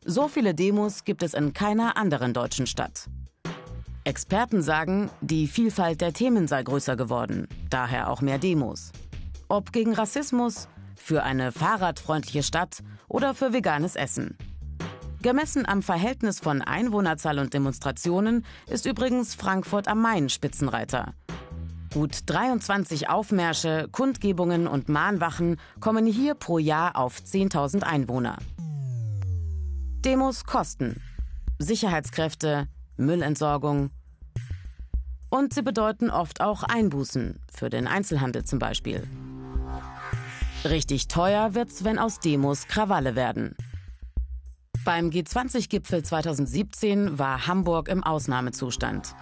So 0.03 0.27
viele 0.27 0.53
Demos 0.53 1.05
gibt 1.05 1.23
es 1.23 1.33
in 1.33 1.53
keiner 1.53 1.95
anderen 1.95 2.33
deutschen 2.33 2.67
Stadt. 2.67 3.07
Experten 4.03 4.61
sagen, 4.61 5.09
die 5.21 5.47
Vielfalt 5.47 6.01
der 6.01 6.11
Themen 6.11 6.49
sei 6.49 6.63
größer 6.63 6.97
geworden, 6.97 7.47
daher 7.69 8.09
auch 8.09 8.19
mehr 8.19 8.39
Demos. 8.39 8.91
Ob 9.47 9.71
gegen 9.71 9.93
Rassismus, 9.93 10.67
für 10.97 11.23
eine 11.23 11.53
fahrradfreundliche 11.53 12.43
Stadt 12.43 12.83
oder 13.07 13.33
für 13.33 13.53
veganes 13.53 13.95
Essen. 13.95 14.37
Gemessen 15.21 15.67
am 15.67 15.83
Verhältnis 15.83 16.39
von 16.39 16.63
Einwohnerzahl 16.63 17.37
und 17.37 17.53
Demonstrationen 17.53 18.43
ist 18.67 18.87
übrigens 18.87 19.35
Frankfurt 19.35 19.87
am 19.87 20.01
Main 20.01 20.29
Spitzenreiter. 20.29 21.13
Gut 21.93 22.23
23 22.25 23.09
Aufmärsche, 23.09 23.87
Kundgebungen 23.91 24.65
und 24.65 24.89
Mahnwachen 24.89 25.57
kommen 25.79 26.07
hier 26.07 26.33
pro 26.33 26.57
Jahr 26.57 26.95
auf 26.95 27.19
10.000 27.19 27.83
Einwohner. 27.83 28.37
Demos 30.03 30.45
kosten 30.45 30.99
Sicherheitskräfte, 31.59 32.67
Müllentsorgung. 32.97 33.91
Und 35.29 35.53
sie 35.53 35.61
bedeuten 35.61 36.09
oft 36.09 36.41
auch 36.41 36.63
Einbußen, 36.63 37.39
für 37.53 37.69
den 37.69 37.87
Einzelhandel 37.87 38.43
zum 38.43 38.57
Beispiel. 38.57 39.07
Richtig 40.65 41.07
teuer 41.07 41.53
wird's, 41.53 41.83
wenn 41.83 41.99
aus 41.99 42.19
Demos 42.19 42.67
Krawalle 42.67 43.15
werden. 43.15 43.55
Beim 44.83 45.11
G20-Gipfel 45.11 46.01
2017 46.01 47.19
war 47.19 47.45
Hamburg 47.45 47.87
im 47.87 48.03
Ausnahmezustand. 48.03 49.13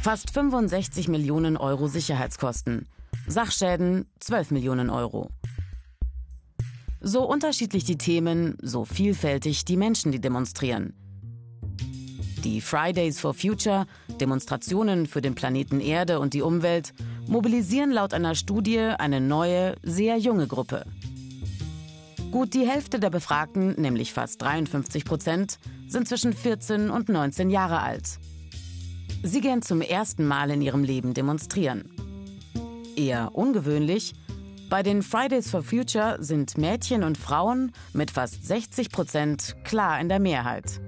Fast 0.00 0.30
65 0.30 1.08
Millionen 1.08 1.58
Euro 1.58 1.86
Sicherheitskosten. 1.86 2.88
Sachschäden 3.26 4.06
12 4.20 4.52
Millionen 4.52 4.88
Euro. 4.88 5.28
So 7.02 7.28
unterschiedlich 7.28 7.84
die 7.84 7.98
Themen, 7.98 8.56
so 8.62 8.86
vielfältig 8.86 9.66
die 9.66 9.76
Menschen, 9.76 10.12
die 10.12 10.20
demonstrieren. 10.20 10.94
Die 12.42 12.62
Fridays 12.62 13.20
for 13.20 13.34
Future, 13.34 13.86
Demonstrationen 14.18 15.06
für 15.06 15.20
den 15.20 15.34
Planeten 15.34 15.80
Erde 15.80 16.20
und 16.20 16.32
die 16.32 16.42
Umwelt, 16.42 16.94
mobilisieren 17.26 17.90
laut 17.90 18.14
einer 18.14 18.34
Studie 18.34 18.80
eine 18.80 19.20
neue, 19.20 19.76
sehr 19.82 20.16
junge 20.16 20.46
Gruppe. 20.46 20.86
Gut 22.32 22.54
die 22.54 22.66
Hälfte 22.66 22.98
der 22.98 23.10
Befragten, 23.10 23.74
nämlich 23.78 24.14
fast 24.14 24.40
53 24.40 25.04
Prozent, 25.04 25.58
sind 25.86 26.08
zwischen 26.08 26.32
14 26.32 26.88
und 26.88 27.10
19 27.10 27.50
Jahre 27.50 27.80
alt. 27.80 28.18
Sie 29.22 29.42
gehen 29.42 29.60
zum 29.60 29.82
ersten 29.82 30.26
Mal 30.26 30.50
in 30.50 30.62
ihrem 30.62 30.82
Leben 30.82 31.12
demonstrieren. 31.12 31.90
Eher 32.96 33.34
ungewöhnlich, 33.34 34.14
Bei 34.70 34.82
den 34.82 35.02
Fridays 35.02 35.50
for 35.50 35.62
Future 35.62 36.16
sind 36.20 36.56
Mädchen 36.56 37.04
und 37.04 37.18
Frauen 37.18 37.72
mit 37.92 38.10
fast 38.10 38.46
60 38.46 38.90
Prozent 38.90 39.54
klar 39.64 40.00
in 40.00 40.08
der 40.08 40.18
Mehrheit. 40.18 40.80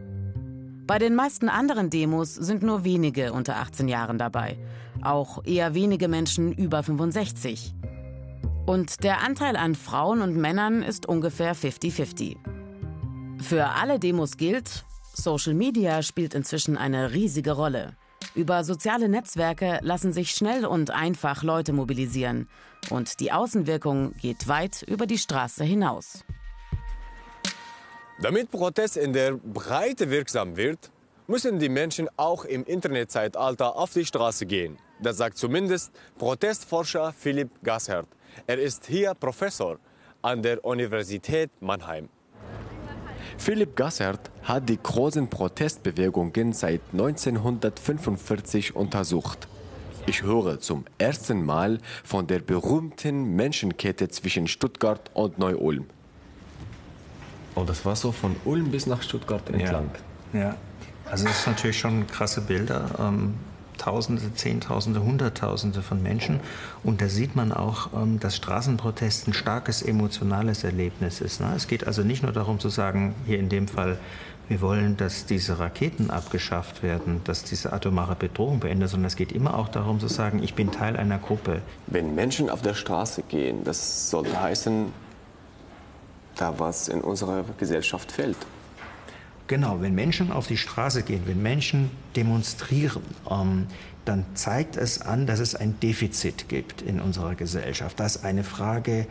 Bei 0.86 0.98
den 0.98 1.14
meisten 1.14 1.50
anderen 1.50 1.90
Demos 1.90 2.34
sind 2.34 2.62
nur 2.62 2.84
wenige 2.84 3.34
unter 3.34 3.56
18 3.56 3.86
Jahren 3.88 4.16
dabei, 4.16 4.56
auch 5.02 5.44
eher 5.44 5.74
wenige 5.74 6.08
Menschen 6.08 6.50
über 6.54 6.82
65. 6.82 7.74
Und 8.66 9.04
der 9.04 9.20
Anteil 9.20 9.56
an 9.56 9.74
Frauen 9.74 10.22
und 10.22 10.36
Männern 10.36 10.82
ist 10.82 11.06
ungefähr 11.06 11.54
50-50. 11.54 12.36
Für 13.42 13.66
alle 13.66 13.98
Demos 13.98 14.38
gilt, 14.38 14.86
Social 15.12 15.52
Media 15.52 16.02
spielt 16.02 16.32
inzwischen 16.32 16.78
eine 16.78 17.12
riesige 17.12 17.52
Rolle. 17.52 17.94
Über 18.34 18.64
soziale 18.64 19.10
Netzwerke 19.10 19.80
lassen 19.82 20.14
sich 20.14 20.30
schnell 20.30 20.64
und 20.64 20.90
einfach 20.90 21.42
Leute 21.42 21.74
mobilisieren. 21.74 22.48
Und 22.88 23.20
die 23.20 23.32
Außenwirkung 23.32 24.14
geht 24.14 24.48
weit 24.48 24.82
über 24.82 25.06
die 25.06 25.18
Straße 25.18 25.62
hinaus. 25.62 26.24
Damit 28.22 28.50
Protest 28.50 28.96
in 28.96 29.12
der 29.12 29.32
Breite 29.32 30.08
wirksam 30.08 30.56
wird, 30.56 30.90
müssen 31.26 31.58
die 31.58 31.68
Menschen 31.68 32.08
auch 32.16 32.46
im 32.46 32.64
Internetzeitalter 32.64 33.76
auf 33.76 33.92
die 33.92 34.06
Straße 34.06 34.46
gehen. 34.46 34.78
Das 35.02 35.18
sagt 35.18 35.36
zumindest 35.36 35.92
Protestforscher 36.16 37.12
Philipp 37.12 37.50
Gassert. 37.62 38.06
Er 38.46 38.58
ist 38.58 38.86
hier 38.86 39.14
Professor 39.14 39.78
an 40.22 40.42
der 40.42 40.64
Universität 40.64 41.50
Mannheim. 41.60 42.08
Philipp 43.38 43.76
Gassert 43.76 44.30
hat 44.42 44.68
die 44.68 44.78
großen 44.80 45.28
Protestbewegungen 45.28 46.52
seit 46.52 46.80
1945 46.92 48.76
untersucht. 48.76 49.48
Ich 50.06 50.22
höre 50.22 50.60
zum 50.60 50.84
ersten 50.98 51.44
Mal 51.44 51.78
von 52.04 52.26
der 52.26 52.40
berühmten 52.40 53.34
Menschenkette 53.36 54.08
zwischen 54.08 54.46
Stuttgart 54.46 55.10
und 55.14 55.38
Neu-Ulm. 55.38 55.86
Oh, 57.54 57.64
das 57.64 57.84
war 57.84 57.96
so 57.96 58.12
von 58.12 58.36
Ulm 58.44 58.70
bis 58.70 58.86
nach 58.86 59.02
Stuttgart 59.02 59.48
entlang. 59.48 59.90
Ja, 60.32 60.40
ja. 60.40 60.56
also 61.10 61.24
das 61.24 61.44
sind 61.44 61.54
natürlich 61.54 61.78
schon 61.78 62.06
krasse 62.06 62.40
Bilder. 62.40 62.90
Ähm, 62.98 63.34
Tausende, 63.78 64.34
Zehntausende, 64.34 65.02
Hunderttausende 65.02 65.82
von 65.82 66.02
Menschen. 66.02 66.40
Und 66.82 67.00
da 67.00 67.08
sieht 67.08 67.36
man 67.36 67.52
auch, 67.52 67.90
ähm, 67.94 68.20
dass 68.20 68.36
Straßenprotest 68.36 69.28
ein 69.28 69.34
starkes 69.34 69.82
emotionales 69.82 70.64
Erlebnis 70.64 71.20
ist. 71.20 71.40
Ne? 71.40 71.52
Es 71.56 71.66
geht 71.66 71.86
also 71.86 72.02
nicht 72.02 72.22
nur 72.22 72.32
darum 72.32 72.60
zu 72.60 72.68
sagen, 72.68 73.14
hier 73.26 73.38
in 73.38 73.48
dem 73.48 73.68
Fall, 73.68 73.98
wir 74.48 74.60
wollen, 74.60 74.96
dass 74.96 75.24
diese 75.24 75.58
Raketen 75.58 76.10
abgeschafft 76.10 76.82
werden, 76.82 77.22
dass 77.24 77.44
diese 77.44 77.72
atomare 77.72 78.14
Bedrohung 78.14 78.60
beendet, 78.60 78.90
sondern 78.90 79.06
es 79.06 79.16
geht 79.16 79.32
immer 79.32 79.56
auch 79.56 79.68
darum 79.68 80.00
zu 80.00 80.08
sagen, 80.08 80.42
ich 80.42 80.54
bin 80.54 80.70
Teil 80.70 80.96
einer 80.96 81.18
Gruppe. 81.18 81.62
Wenn 81.86 82.14
Menschen 82.14 82.50
auf 82.50 82.60
der 82.60 82.74
Straße 82.74 83.22
gehen, 83.22 83.64
das 83.64 84.10
soll 84.10 84.26
heißen, 84.26 84.92
da 86.36 86.58
was 86.58 86.88
in 86.88 87.00
unserer 87.00 87.44
Gesellschaft 87.58 88.12
fällt. 88.12 88.36
Genau, 89.46 89.82
wenn 89.82 89.94
Menschen 89.94 90.32
auf 90.32 90.46
die 90.46 90.56
Straße 90.56 91.02
gehen, 91.02 91.22
wenn 91.26 91.42
Menschen 91.42 91.90
demonstrieren, 92.16 93.02
ähm, 93.30 93.66
dann 94.04 94.24
zeigt 94.34 94.76
es 94.76 95.00
an, 95.02 95.26
dass 95.26 95.38
es 95.38 95.54
ein 95.54 95.78
Defizit 95.80 96.48
gibt 96.48 96.82
in 96.82 97.00
unserer 97.00 97.34
Gesellschaft, 97.34 98.00
dass 98.00 98.24
eine 98.24 98.44
Frage 98.44 99.06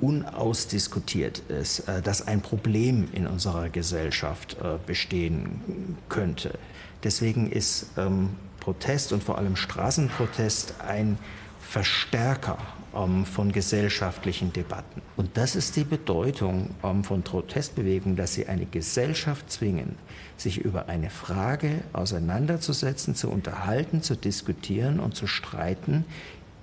unausdiskutiert 0.00 1.38
ist, 1.48 1.80
äh, 1.88 2.02
dass 2.02 2.26
ein 2.26 2.40
Problem 2.40 3.08
in 3.12 3.26
unserer 3.26 3.68
Gesellschaft 3.68 4.56
äh, 4.60 4.78
bestehen 4.84 5.96
könnte. 6.08 6.58
Deswegen 7.04 7.50
ist 7.50 7.86
ähm, 7.96 8.30
Protest 8.58 9.12
und 9.12 9.22
vor 9.22 9.38
allem 9.38 9.56
Straßenprotest 9.56 10.74
ein 10.80 11.18
Verstärker 11.60 12.58
ähm, 12.94 13.24
von 13.24 13.52
gesellschaftlichen 13.52 14.52
Debatten. 14.52 15.02
Und 15.16 15.36
das 15.36 15.56
ist 15.56 15.76
die 15.76 15.84
Bedeutung 15.84 16.70
ähm, 16.82 17.04
von 17.04 17.22
Protestbewegungen, 17.22 18.16
dass 18.16 18.34
sie 18.34 18.46
eine 18.46 18.66
Gesellschaft 18.66 19.50
zwingen, 19.50 19.96
sich 20.36 20.58
über 20.58 20.88
eine 20.88 21.10
Frage 21.10 21.82
auseinanderzusetzen, 21.92 23.14
zu 23.14 23.30
unterhalten, 23.30 24.02
zu 24.02 24.16
diskutieren 24.16 25.00
und 25.00 25.14
zu 25.14 25.26
streiten, 25.26 26.04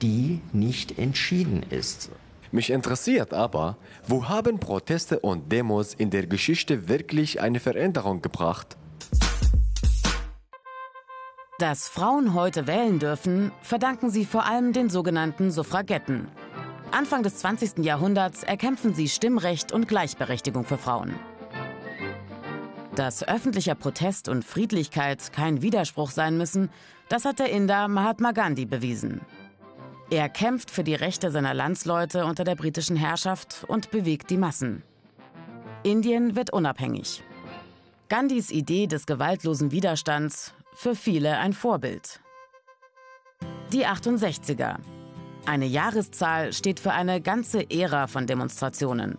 die 0.02 0.42
nicht 0.54 0.98
entschieden 0.98 1.64
ist. 1.70 2.10
Mich 2.52 2.70
interessiert 2.70 3.34
aber, 3.34 3.78
wo 4.06 4.28
haben 4.28 4.60
Proteste 4.60 5.20
und 5.20 5.52
Demos 5.52 5.94
in 5.94 6.10
der 6.10 6.28
Geschichte 6.28 6.90
wirklich 6.90 7.40
eine 7.40 7.62
Veränderung 7.62 8.22
gebracht? 8.22 8.76
Dass 11.62 11.88
Frauen 11.88 12.34
heute 12.34 12.66
wählen 12.66 12.98
dürfen, 12.98 13.52
verdanken 13.62 14.10
sie 14.10 14.26
vor 14.26 14.48
allem 14.48 14.74
den 14.74 14.90
sogenannten 14.90 15.52
Suffragetten. 15.52 16.28
Anfang 16.90 17.22
des 17.22 17.36
20. 17.36 17.86
Jahrhunderts 17.86 18.42
erkämpfen 18.42 18.96
sie 18.96 19.08
Stimmrecht 19.08 19.72
und 19.72 19.88
Gleichberechtigung 19.88 20.64
für 20.64 20.80
Frauen. 20.80 21.14
Dass 22.96 23.22
öffentlicher 23.22 23.76
Protest 23.76 24.28
und 24.28 24.44
Friedlichkeit 24.44 25.32
kein 25.34 25.62
Widerspruch 25.62 26.10
sein 26.10 26.36
müssen, 26.36 26.72
das 27.10 27.26
hat 27.26 27.38
der 27.38 27.52
Inder 27.52 27.88
Mahatma 27.88 28.32
Gandhi 28.32 28.66
bewiesen. 28.66 29.22
Er 30.10 30.30
kämpft 30.30 30.72
für 30.72 30.84
die 30.84 30.96
Rechte 30.96 31.30
seiner 31.30 31.54
Landsleute 31.54 32.26
unter 32.26 32.44
der 32.44 32.56
britischen 32.56 32.96
Herrschaft 32.96 33.66
und 33.68 33.92
bewegt 33.92 34.32
die 34.32 34.38
Massen. 34.38 34.82
Indien 35.84 36.36
wird 36.36 36.52
unabhängig. 36.52 37.22
Gandhis 38.10 38.50
Idee 38.50 38.88
des 38.88 39.06
gewaltlosen 39.06 39.72
Widerstands 39.72 40.56
für 40.74 40.96
viele 40.96 41.38
ein 41.38 41.54
Vorbild. 41.54 42.22
Die 43.72 43.86
68er. 43.86 44.78
Eine 45.46 45.66
Jahreszahl 45.66 46.54
steht 46.54 46.80
für 46.80 46.92
eine 46.92 47.22
ganze 47.22 47.70
Ära 47.70 48.08
von 48.08 48.28
Demonstrationen. 48.28 49.18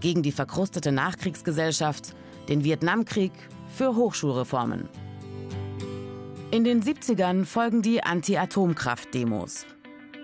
Gegen 0.00 0.22
die 0.22 0.32
verkrustete 0.32 0.92
Nachkriegsgesellschaft, 0.92 2.14
den 2.48 2.64
Vietnamkrieg, 2.64 3.32
für 3.68 3.94
Hochschulreformen. 3.94 4.88
In 6.50 6.64
den 6.64 6.82
70ern 6.82 7.44
folgen 7.44 7.80
die 7.80 8.02
Anti-Atomkraft-Demos. 8.02 9.66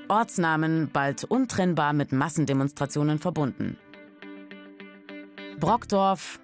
Ortsnamen 0.08 0.90
bald 0.92 1.24
untrennbar 1.24 1.92
mit 1.92 2.12
Massendemonstrationen 2.12 3.18
verbunden. 3.18 3.76
Brockdorf, 5.60 6.40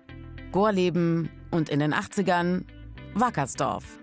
Gorleben 0.52 1.30
und 1.50 1.68
in 1.68 1.80
den 1.80 1.94
80ern 1.94 2.64
Wackersdorf. 3.14 3.98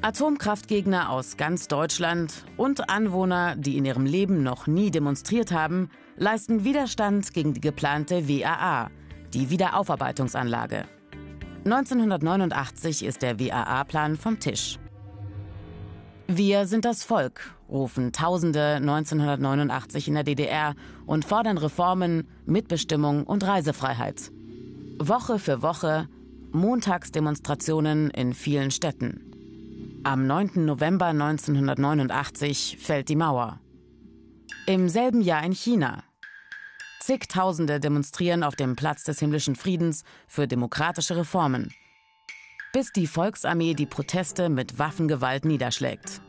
Atomkraftgegner 0.00 1.10
aus 1.10 1.36
ganz 1.36 1.68
Deutschland 1.68 2.46
und 2.56 2.88
Anwohner, 2.88 3.56
die 3.56 3.76
in 3.76 3.84
ihrem 3.84 4.06
Leben 4.06 4.42
noch 4.42 4.66
nie 4.66 4.90
demonstriert 4.90 5.52
haben, 5.52 5.90
leisten 6.16 6.64
Widerstand 6.64 7.34
gegen 7.34 7.52
die 7.52 7.60
geplante 7.60 8.26
WAA, 8.26 8.88
die 9.34 9.50
Wiederaufarbeitungsanlage. 9.50 10.86
1989 11.66 13.04
ist 13.04 13.20
der 13.20 13.38
WAA-Plan 13.38 14.16
vom 14.16 14.40
Tisch. 14.40 14.78
Wir 16.26 16.66
sind 16.66 16.86
das 16.86 17.04
Volk, 17.04 17.54
rufen 17.68 18.12
Tausende 18.12 18.76
1989 18.76 20.08
in 20.08 20.14
der 20.14 20.24
DDR 20.24 20.74
und 21.04 21.26
fordern 21.26 21.58
Reformen, 21.58 22.26
Mitbestimmung 22.46 23.24
und 23.24 23.46
Reisefreiheit. 23.46 24.32
Woche 24.98 25.38
für 25.38 25.60
Woche 25.60 26.08
Montagsdemonstrationen 26.52 28.10
in 28.10 28.34
vielen 28.34 28.70
Städten. 28.70 30.00
Am 30.02 30.26
9. 30.26 30.64
November 30.64 31.06
1989 31.06 32.78
fällt 32.80 33.08
die 33.08 33.16
Mauer. 33.16 33.60
Im 34.66 34.88
selben 34.88 35.20
Jahr 35.20 35.44
in 35.44 35.52
China. 35.52 36.02
Zigtausende 37.00 37.78
demonstrieren 37.78 38.42
auf 38.42 38.56
dem 38.56 38.76
Platz 38.76 39.04
des 39.04 39.20
himmlischen 39.20 39.56
Friedens 39.56 40.04
für 40.26 40.48
demokratische 40.48 41.16
Reformen, 41.16 41.72
bis 42.72 42.92
die 42.92 43.06
Volksarmee 43.06 43.74
die 43.74 43.86
Proteste 43.86 44.48
mit 44.48 44.78
Waffengewalt 44.78 45.44
niederschlägt. 45.44 46.20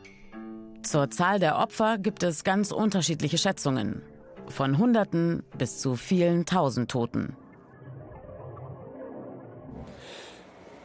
Zur 0.82 1.10
Zahl 1.10 1.38
der 1.38 1.58
Opfer 1.58 1.98
gibt 1.98 2.22
es 2.22 2.44
ganz 2.44 2.72
unterschiedliche 2.72 3.38
Schätzungen, 3.38 4.02
von 4.48 4.78
Hunderten 4.78 5.42
bis 5.58 5.78
zu 5.78 5.96
vielen 5.96 6.46
Tausend 6.46 6.90
Toten. 6.90 7.36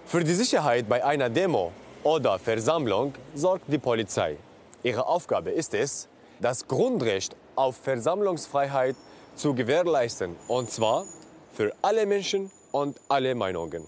Für 0.08 0.24
die 0.24 0.34
Sicherheit 0.34 0.88
bei 0.88 1.04
einer 1.04 1.30
Demo 1.30 1.74
oder 2.02 2.39
Versammlung 2.39 3.13
sorgt 3.36 3.65
die 3.67 3.78
Polizei. 3.78 4.38
Ihre 4.82 5.06
Aufgabe 5.06 5.50
ist 5.50 5.74
es, 5.74 6.08
das 6.39 6.65
Grundrecht 6.65 7.36
auf 7.58 7.76
Versammlungsfreiheit 7.76 8.96
zu 9.36 9.54
gewährleisten. 9.54 10.38
Und 10.48 10.72
zwar 10.72 11.04
für 11.52 11.74
alle 11.82 12.06
Menschen 12.06 12.50
und 12.72 13.02
alle 13.10 13.36
Meinungen. 13.36 13.86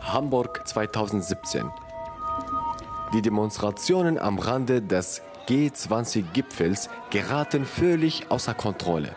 Hamburg 0.00 0.66
2017. 0.66 1.70
Die 3.12 3.20
Demonstrationen 3.20 4.18
am 4.18 4.38
Rande 4.38 4.80
des 4.80 5.20
G20-Gipfels 5.48 6.88
geraten 7.10 7.66
völlig 7.66 8.30
außer 8.30 8.54
Kontrolle. 8.54 9.10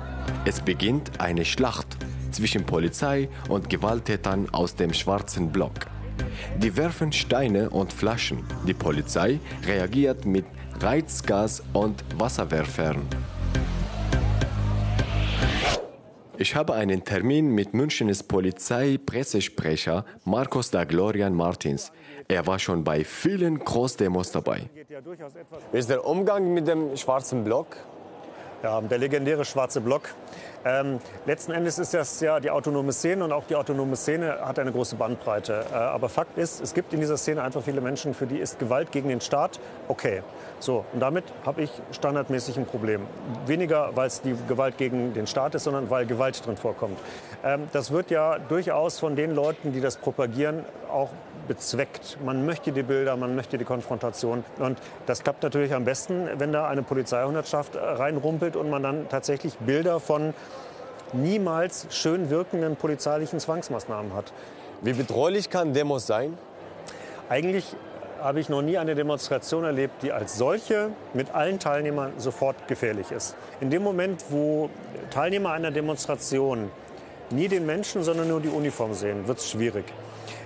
Es 0.43 0.59
beginnt 0.59 1.21
eine 1.21 1.45
Schlacht 1.45 1.97
zwischen 2.31 2.65
Polizei 2.65 3.29
und 3.47 3.69
Gewalttätern 3.69 4.49
aus 4.51 4.75
dem 4.75 4.93
schwarzen 4.93 5.51
Block. 5.51 5.73
Die 6.57 6.75
werfen 6.75 7.11
Steine 7.11 7.69
und 7.69 7.93
Flaschen. 7.93 8.43
Die 8.67 8.73
Polizei 8.73 9.39
reagiert 9.65 10.25
mit 10.25 10.45
Reizgas 10.79 11.63
und 11.73 12.03
Wasserwerfern. 12.17 13.01
Ich 16.37 16.55
habe 16.55 16.73
einen 16.73 17.03
Termin 17.03 17.53
mit 17.53 17.73
Münchens 17.73 18.23
Polizeipressesprecher 18.23 20.05
Marcos 20.23 20.71
da 20.71 20.85
Glorian 20.85 21.33
Martins. 21.33 21.91
Er 22.29 22.47
war 22.47 22.59
schon 22.59 22.85
bei 22.85 23.03
vielen 23.03 23.59
Großdemos 23.59 24.31
dabei. 24.31 24.69
Wie 25.73 25.77
ist 25.77 25.89
der 25.89 26.05
Umgang 26.05 26.53
mit 26.53 26.65
dem 26.65 26.95
schwarzen 26.95 27.43
Block? 27.43 27.75
Ja, 28.63 28.79
der 28.79 28.97
legendäre 28.99 29.43
schwarze 29.43 29.81
Block. 29.81 30.03
Ähm, 30.65 30.99
letzten 31.25 31.51
Endes 31.51 31.79
ist 31.79 31.93
das 31.93 32.19
ja 32.19 32.39
die 32.39 32.51
autonome 32.51 32.91
Szene 32.91 33.23
und 33.23 33.31
auch 33.31 33.45
die 33.45 33.55
autonome 33.55 33.95
Szene 33.95 34.39
hat 34.41 34.59
eine 34.59 34.71
große 34.71 34.95
Bandbreite. 34.95 35.65
Äh, 35.71 35.75
aber 35.75 36.09
Fakt 36.09 36.37
ist, 36.37 36.61
es 36.61 36.73
gibt 36.73 36.93
in 36.93 36.99
dieser 36.99 37.17
Szene 37.17 37.41
einfach 37.41 37.63
viele 37.63 37.81
Menschen, 37.81 38.13
für 38.13 38.27
die 38.27 38.37
ist 38.37 38.59
Gewalt 38.59 38.91
gegen 38.91 39.09
den 39.09 39.21
Staat 39.21 39.59
okay. 39.87 40.21
So, 40.59 40.83
und 40.91 40.99
damit 40.99 41.23
habe 41.45 41.61
ich 41.61 41.71
standardmäßig 41.91 42.57
ein 42.57 42.65
Problem. 42.65 43.07
Weniger, 43.45 43.91
weil 43.95 44.07
es 44.07 44.21
die 44.21 44.35
Gewalt 44.47 44.77
gegen 44.77 45.13
den 45.13 45.25
Staat 45.25 45.55
ist, 45.55 45.63
sondern 45.63 45.89
weil 45.89 46.05
Gewalt 46.05 46.45
drin 46.45 46.57
vorkommt. 46.57 46.99
Ähm, 47.43 47.69
das 47.71 47.91
wird 47.91 48.11
ja 48.11 48.39
durchaus 48.39 48.99
von 48.99 49.15
den 49.15 49.33
Leuten, 49.33 49.71
die 49.71 49.79
das 49.79 49.95
propagieren, 49.97 50.65
auch 50.91 51.09
bezweckt. 51.49 52.17
Man 52.23 52.45
möchte 52.45 52.71
die 52.71 52.83
Bilder, 52.83 53.17
man 53.17 53.35
möchte 53.35 53.57
die 53.57 53.65
Konfrontation. 53.65 54.45
Und 54.59 54.77
das 55.07 55.23
klappt 55.23 55.43
natürlich 55.43 55.73
am 55.73 55.83
besten, 55.83 56.29
wenn 56.37 56.53
da 56.53 56.67
eine 56.67 56.83
Polizeihundertschaft 56.83 57.75
reinrumpelt 57.75 58.55
und 58.55 58.69
man 58.69 58.83
dann 58.83 59.09
tatsächlich 59.09 59.57
Bilder 59.57 59.99
von 59.99 60.33
niemals 61.11 61.87
schön 61.89 62.29
wirkenden 62.29 62.75
polizeilichen 62.75 63.39
Zwangsmaßnahmen 63.39 64.13
hat. 64.13 64.31
Wie 64.81 64.93
bedrohlich 64.93 65.49
kann 65.49 65.73
Demos 65.73 66.05
sein? 66.05 66.37
Eigentlich 67.29 67.75
habe 68.21 68.39
ich 68.39 68.49
noch 68.49 68.61
nie 68.61 68.77
eine 68.77 68.93
Demonstration 68.93 69.63
erlebt, 69.63 70.03
die 70.03 70.11
als 70.11 70.37
solche 70.37 70.91
mit 71.15 71.33
allen 71.33 71.57
Teilnehmern 71.57 72.13
sofort 72.17 72.67
gefährlich 72.67 73.11
ist. 73.11 73.35
In 73.59 73.71
dem 73.71 73.81
Moment, 73.81 74.25
wo 74.29 74.69
Teilnehmer 75.09 75.51
einer 75.51 75.71
Demonstration 75.71 76.69
nie 77.31 77.47
den 77.47 77.65
Menschen, 77.65 78.03
sondern 78.03 78.27
nur 78.27 78.39
die 78.39 78.49
Uniform 78.49 78.93
sehen, 78.93 79.27
wird 79.27 79.39
es 79.39 79.49
schwierig. 79.49 79.85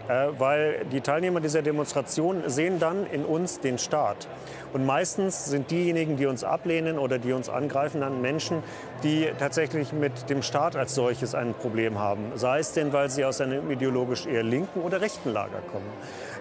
Äh, 0.07 0.27
weil 0.37 0.85
die 0.91 0.99
Teilnehmer 0.99 1.39
dieser 1.39 1.61
Demonstration 1.61 2.43
sehen 2.47 2.79
dann 2.79 3.05
in 3.07 3.23
uns 3.23 3.61
den 3.61 3.77
Staat. 3.77 4.27
Und 4.73 4.85
meistens 4.85 5.45
sind 5.45 5.71
diejenigen, 5.71 6.17
die 6.17 6.25
uns 6.25 6.43
ablehnen 6.43 6.99
oder 6.99 7.19
die 7.19 7.31
uns 7.31 7.47
angreifen, 7.47 8.01
dann 8.01 8.21
Menschen, 8.21 8.63
die 9.03 9.29
tatsächlich 9.39 9.93
mit 9.93 10.29
dem 10.29 10.41
Staat 10.41 10.75
als 10.75 10.93
solches 10.95 11.35
ein 11.35 11.53
Problem 11.53 11.99
haben. 11.99 12.33
Sei 12.35 12.59
es 12.59 12.73
denn, 12.73 12.91
weil 12.91 13.09
sie 13.09 13.23
aus 13.23 13.39
einem 13.39 13.71
ideologisch 13.71 14.25
eher 14.25 14.43
linken 14.43 14.81
oder 14.81 14.99
rechten 14.99 15.31
Lager 15.31 15.61
kommen. 15.71 15.87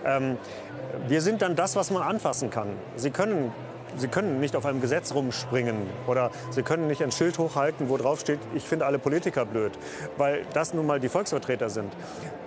Ähm, 0.05 0.39
wir 1.07 1.21
sind 1.21 1.41
dann 1.41 1.55
das, 1.55 1.77
was 1.77 1.91
man 1.91 2.03
anfassen 2.03 2.51
kann. 2.51 2.69
Sie 2.97 3.11
können 3.11 3.53
Sie 3.95 4.09
können 4.09 4.41
nicht 4.41 4.57
auf 4.57 4.65
einem 4.65 4.81
Gesetz 4.81 5.13
rumspringen 5.13 5.77
oder 6.07 6.31
Sie 6.49 6.63
können 6.63 6.87
nicht 6.87 7.03
ein 7.03 7.13
Schild 7.13 7.37
hochhalten, 7.37 7.91
wo 7.91 7.99
drauf 7.99 8.21
steht, 8.21 8.39
ich 8.55 8.63
finde 8.63 8.87
alle 8.87 8.99
Politiker 8.99 9.45
blöd, 9.45 9.73
weil 10.17 10.47
das 10.55 10.73
nun 10.73 10.87
mal 10.87 10.99
die 10.99 11.11
Volksvertreter 11.11 11.69
sind. 11.69 11.93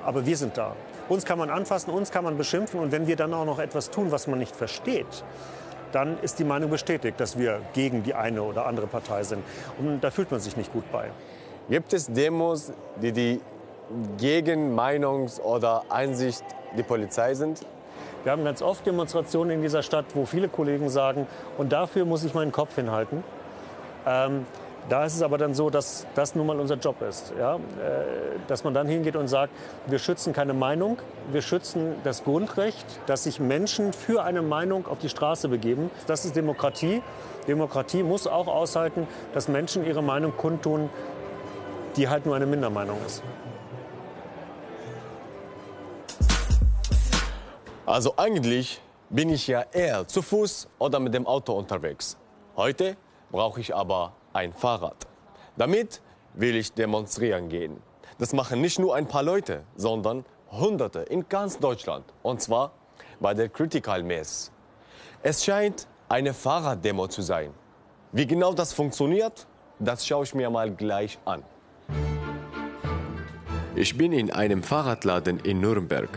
Aber 0.04 0.26
wir 0.26 0.38
sind 0.38 0.58
da. 0.58 0.76
Uns 1.08 1.26
kann 1.26 1.38
man 1.38 1.50
anfassen, 1.50 1.92
uns 1.92 2.12
kann 2.12 2.24
man 2.24 2.38
beschimpfen 2.38 2.80
und 2.80 2.92
wenn 2.92 3.08
wir 3.08 3.16
dann 3.16 3.34
auch 3.34 3.46
noch 3.46 3.60
etwas 3.60 3.92
tun, 3.92 4.12
was 4.12 4.28
man 4.28 4.40
nicht 4.40 4.56
versteht, 4.56 5.24
dann 5.92 6.20
ist 6.22 6.40
die 6.40 6.44
Meinung 6.44 6.70
bestätigt, 6.70 7.20
dass 7.20 7.38
wir 7.38 7.62
gegen 7.74 8.04
die 8.04 8.14
eine 8.14 8.42
oder 8.42 8.66
andere 8.66 8.88
Partei 8.88 9.24
sind. 9.24 9.44
Und 9.78 10.02
da 10.02 10.12
fühlt 10.12 10.32
man 10.32 10.40
sich 10.40 10.58
nicht 10.58 10.74
gut 10.74 10.84
bei. 10.92 11.10
Gibt 11.70 11.94
es 11.94 12.08
Demos, 12.08 12.74
die 13.02 13.12
die 13.12 13.42
gegen 14.18 14.78
Meinungs- 14.78 15.40
oder 15.40 15.84
Einsicht 15.90 16.44
die 16.78 16.84
Polizei 16.84 17.34
sind? 17.34 17.62
Wir 18.24 18.32
haben 18.32 18.44
ganz 18.44 18.62
oft 18.62 18.86
Demonstrationen 18.86 19.52
in 19.52 19.62
dieser 19.62 19.84
Stadt, 19.84 20.06
wo 20.16 20.26
viele 20.26 20.50
Kollegen 20.50 20.90
sagen, 20.90 21.28
und 21.60 21.72
dafür 21.72 22.06
muss 22.06 22.24
ich 22.24 22.34
meinen 22.34 22.52
Kopf 22.52 22.76
hinhalten. 22.76 23.24
Ähm, 24.08 24.46
da 24.90 25.06
ist 25.06 25.16
es 25.16 25.24
aber 25.24 25.38
dann 25.38 25.54
so, 25.54 25.70
dass 25.70 26.06
das 26.14 26.36
nun 26.36 26.46
mal 26.46 26.60
unser 26.60 26.76
Job 26.76 27.02
ist. 27.02 27.34
Ja? 27.38 27.56
Äh, 27.56 27.60
dass 28.48 28.64
man 28.64 28.74
dann 28.74 28.88
hingeht 28.88 29.16
und 29.16 29.28
sagt, 29.28 29.52
wir 29.88 29.98
schützen 29.98 30.32
keine 30.32 30.54
Meinung, 30.54 31.00
wir 31.32 31.42
schützen 31.42 31.96
das 32.04 32.24
Grundrecht, 32.24 32.86
dass 33.08 33.24
sich 33.24 33.40
Menschen 33.40 33.94
für 33.94 34.24
eine 34.24 34.42
Meinung 34.42 34.88
auf 34.88 35.00
die 35.00 35.10
Straße 35.10 35.50
begeben. 35.50 35.90
Das 36.06 36.26
ist 36.26 36.36
Demokratie. 36.36 37.02
Demokratie 37.48 38.04
muss 38.04 38.28
auch 38.28 38.48
aushalten, 38.48 39.08
dass 39.34 39.48
Menschen 39.48 39.86
ihre 39.86 40.04
Meinung 40.04 40.38
kundtun, 40.38 40.90
die 41.96 42.08
halt 42.08 42.26
nur 42.26 42.36
eine 42.36 42.46
Mindermeinung 42.46 42.98
ist. 43.06 43.24
Also 47.86 48.14
eigentlich 48.18 48.82
bin 49.10 49.30
ich 49.30 49.48
ja 49.48 49.64
eher 49.72 50.08
zu 50.08 50.22
Fuß 50.22 50.68
oder 50.80 51.00
mit 51.00 51.14
dem 51.14 51.28
Auto 51.28 51.54
unterwegs. 51.54 52.18
Heute 52.56 52.98
brauche 53.32 53.60
ich 53.60 53.76
aber 53.76 54.14
ein 54.36 54.54
Fahrrad. 54.54 55.08
Damit 55.58 56.02
will 56.34 56.56
ich 56.56 56.74
demonstrieren 56.74 57.50
gehen. 57.50 57.78
Das 58.18 58.34
machen 58.34 58.62
nicht 58.62 58.80
nur 58.80 58.96
ein 58.96 59.08
paar 59.08 59.24
Leute, 59.24 59.64
sondern 59.76 60.26
Hunderte 60.52 61.00
in 61.00 61.28
ganz 61.28 61.58
Deutschland. 61.60 62.06
Und 62.22 62.42
zwar 62.42 62.72
bei 63.20 63.34
der 63.34 63.50
Critical 63.50 64.04
Mess. 64.04 64.52
Es 65.24 65.44
scheint 65.44 65.88
eine 66.10 66.34
Fahrraddemo 66.34 67.08
zu 67.08 67.22
sein. 67.22 67.52
Wie 68.12 68.28
genau 68.28 68.54
das 68.54 68.74
funktioniert, 68.74 69.48
das 69.80 70.06
schaue 70.06 70.24
ich 70.24 70.34
mir 70.34 70.50
mal 70.50 70.72
gleich 70.72 71.18
an. 71.26 71.44
Ich 73.76 73.98
bin 73.98 74.14
in 74.14 74.32
einem 74.32 74.64
Fahrradladen 74.64 75.40
in 75.40 75.60
Nürnberg. 75.60 76.10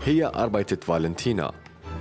Hier 0.00 0.34
arbeitet 0.34 0.88
Valentina. 0.88 1.52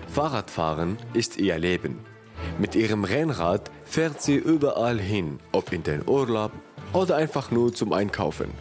Fahrradfahren 0.08 0.97
ist 1.13 1.38
ihr 1.38 1.58
Leben. 1.60 2.14
Mit 2.58 2.76
ihrem 2.76 3.04
Rennrad 3.04 3.70
fährt 3.84 4.22
sie 4.22 4.36
überall 4.36 5.00
hin, 5.00 5.40
ob 5.52 5.74
in 5.74 5.84
den 5.84 6.08
Urlaub 6.08 6.52
oder 6.94 7.18
einfach 7.18 7.52
nur 7.52 7.74
zum 7.74 7.92
Einkaufen. 7.94 8.52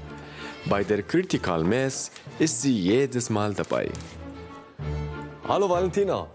Bei 0.66 0.82
der 0.82 1.02
Critical 1.02 1.62
Mess 1.62 2.10
ist 2.38 2.62
sie 2.62 2.72
jedes 2.72 3.30
Mal 3.30 3.54
dabei. 3.54 3.90
Hallo 5.46 5.68
Valentina. 5.68 6.26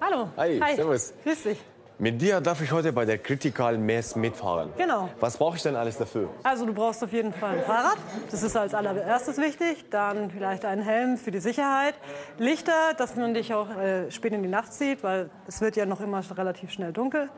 Hallo. 0.00 0.28
Hi, 0.36 0.58
Hi. 0.60 0.76
servus. 0.76 1.12
Grüß 1.24 1.42
dich. 1.44 1.58
Mit 2.00 2.22
dir 2.22 2.40
darf 2.40 2.62
ich 2.62 2.72
heute 2.72 2.94
bei 2.94 3.04
der 3.04 3.18
Critical 3.18 3.76
Mess 3.76 4.16
mitfahren. 4.16 4.70
Genau. 4.78 5.10
Was 5.20 5.36
brauche 5.36 5.58
ich 5.58 5.62
denn 5.62 5.76
alles 5.76 5.98
dafür? 5.98 6.30
Also 6.42 6.64
du 6.64 6.72
brauchst 6.72 7.04
auf 7.04 7.12
jeden 7.12 7.30
Fall 7.30 7.58
ein 7.58 7.64
Fahrrad. 7.64 7.98
Das 8.30 8.42
ist 8.42 8.56
als 8.56 8.72
allererstes 8.72 9.36
wichtig. 9.36 9.84
Dann 9.90 10.30
vielleicht 10.30 10.64
einen 10.64 10.80
Helm 10.80 11.18
für 11.18 11.30
die 11.30 11.40
Sicherheit. 11.40 11.94
Lichter, 12.38 12.94
dass 12.96 13.16
man 13.16 13.34
dich 13.34 13.52
auch 13.52 13.68
äh, 13.76 14.10
spät 14.10 14.32
in 14.32 14.42
die 14.42 14.48
Nacht 14.48 14.72
sieht, 14.72 15.02
weil 15.02 15.28
es 15.46 15.60
wird 15.60 15.76
ja 15.76 15.84
noch 15.84 16.00
immer 16.00 16.22
relativ 16.34 16.70
schnell 16.70 16.94
dunkel. 16.94 17.28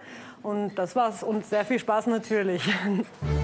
Und 0.44 0.76
das 0.76 0.94
war's. 0.94 1.24
Und 1.24 1.44
sehr 1.44 1.64
viel 1.64 1.80
Spaß 1.80 2.06
natürlich. 2.06 2.62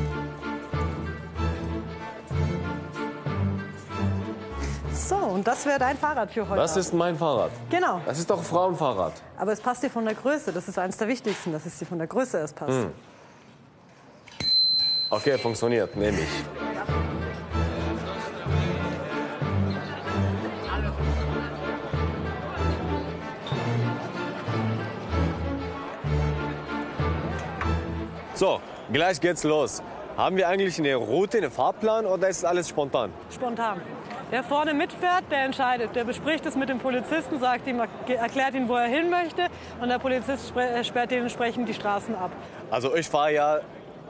So, 5.08 5.16
und 5.16 5.46
das 5.46 5.64
wäre 5.64 5.78
dein 5.78 5.96
Fahrrad 5.96 6.30
für 6.30 6.46
heute. 6.46 6.60
Das 6.60 6.76
ist 6.76 6.92
mein 6.92 7.16
Fahrrad. 7.16 7.50
Genau. 7.70 8.02
Das 8.04 8.18
ist 8.18 8.28
doch 8.28 8.42
Frauenfahrrad. 8.42 9.14
Aber 9.38 9.52
es 9.52 9.60
passt 9.60 9.82
dir 9.82 9.88
von 9.88 10.04
der 10.04 10.12
Größe. 10.14 10.52
Das 10.52 10.68
ist 10.68 10.78
eines 10.78 10.98
der 10.98 11.08
wichtigsten, 11.08 11.50
dass 11.50 11.64
es 11.64 11.78
dir 11.78 11.86
von 11.86 11.96
der 11.96 12.06
Größe 12.06 12.36
erst 12.36 12.54
passt. 12.54 12.72
Hm. 12.72 12.90
Okay, 15.08 15.38
funktioniert, 15.38 15.96
nehme 15.96 16.18
ich. 16.18 16.28
So, 28.34 28.60
gleich 28.92 29.18
geht's 29.22 29.42
los. 29.44 29.82
Haben 30.18 30.36
wir 30.36 30.50
eigentlich 30.50 30.78
eine 30.78 30.96
Route, 30.96 31.38
einen 31.38 31.50
Fahrplan 31.50 32.04
oder 32.04 32.28
ist 32.28 32.44
alles 32.44 32.68
spontan? 32.68 33.10
Spontan. 33.30 33.80
Wer 34.30 34.42
vorne 34.42 34.74
mitfährt, 34.74 35.24
der 35.30 35.44
entscheidet. 35.44 35.96
Der 35.96 36.04
bespricht 36.04 36.44
es 36.44 36.54
mit 36.54 36.68
dem 36.68 36.78
Polizisten, 36.78 37.38
sagt 37.40 37.66
ihm, 37.66 37.80
erklärt 38.06 38.54
ihm, 38.54 38.68
wo 38.68 38.74
er 38.74 38.86
hin 38.86 39.08
möchte. 39.08 39.46
Und 39.80 39.88
der 39.88 39.98
Polizist 39.98 40.54
äh, 40.56 40.84
sperrt 40.84 41.10
dementsprechend 41.10 41.68
die 41.68 41.74
Straßen 41.74 42.14
ab. 42.14 42.30
Also 42.70 42.94
ich 42.94 43.08
fahre 43.08 43.32
ja 43.32 43.60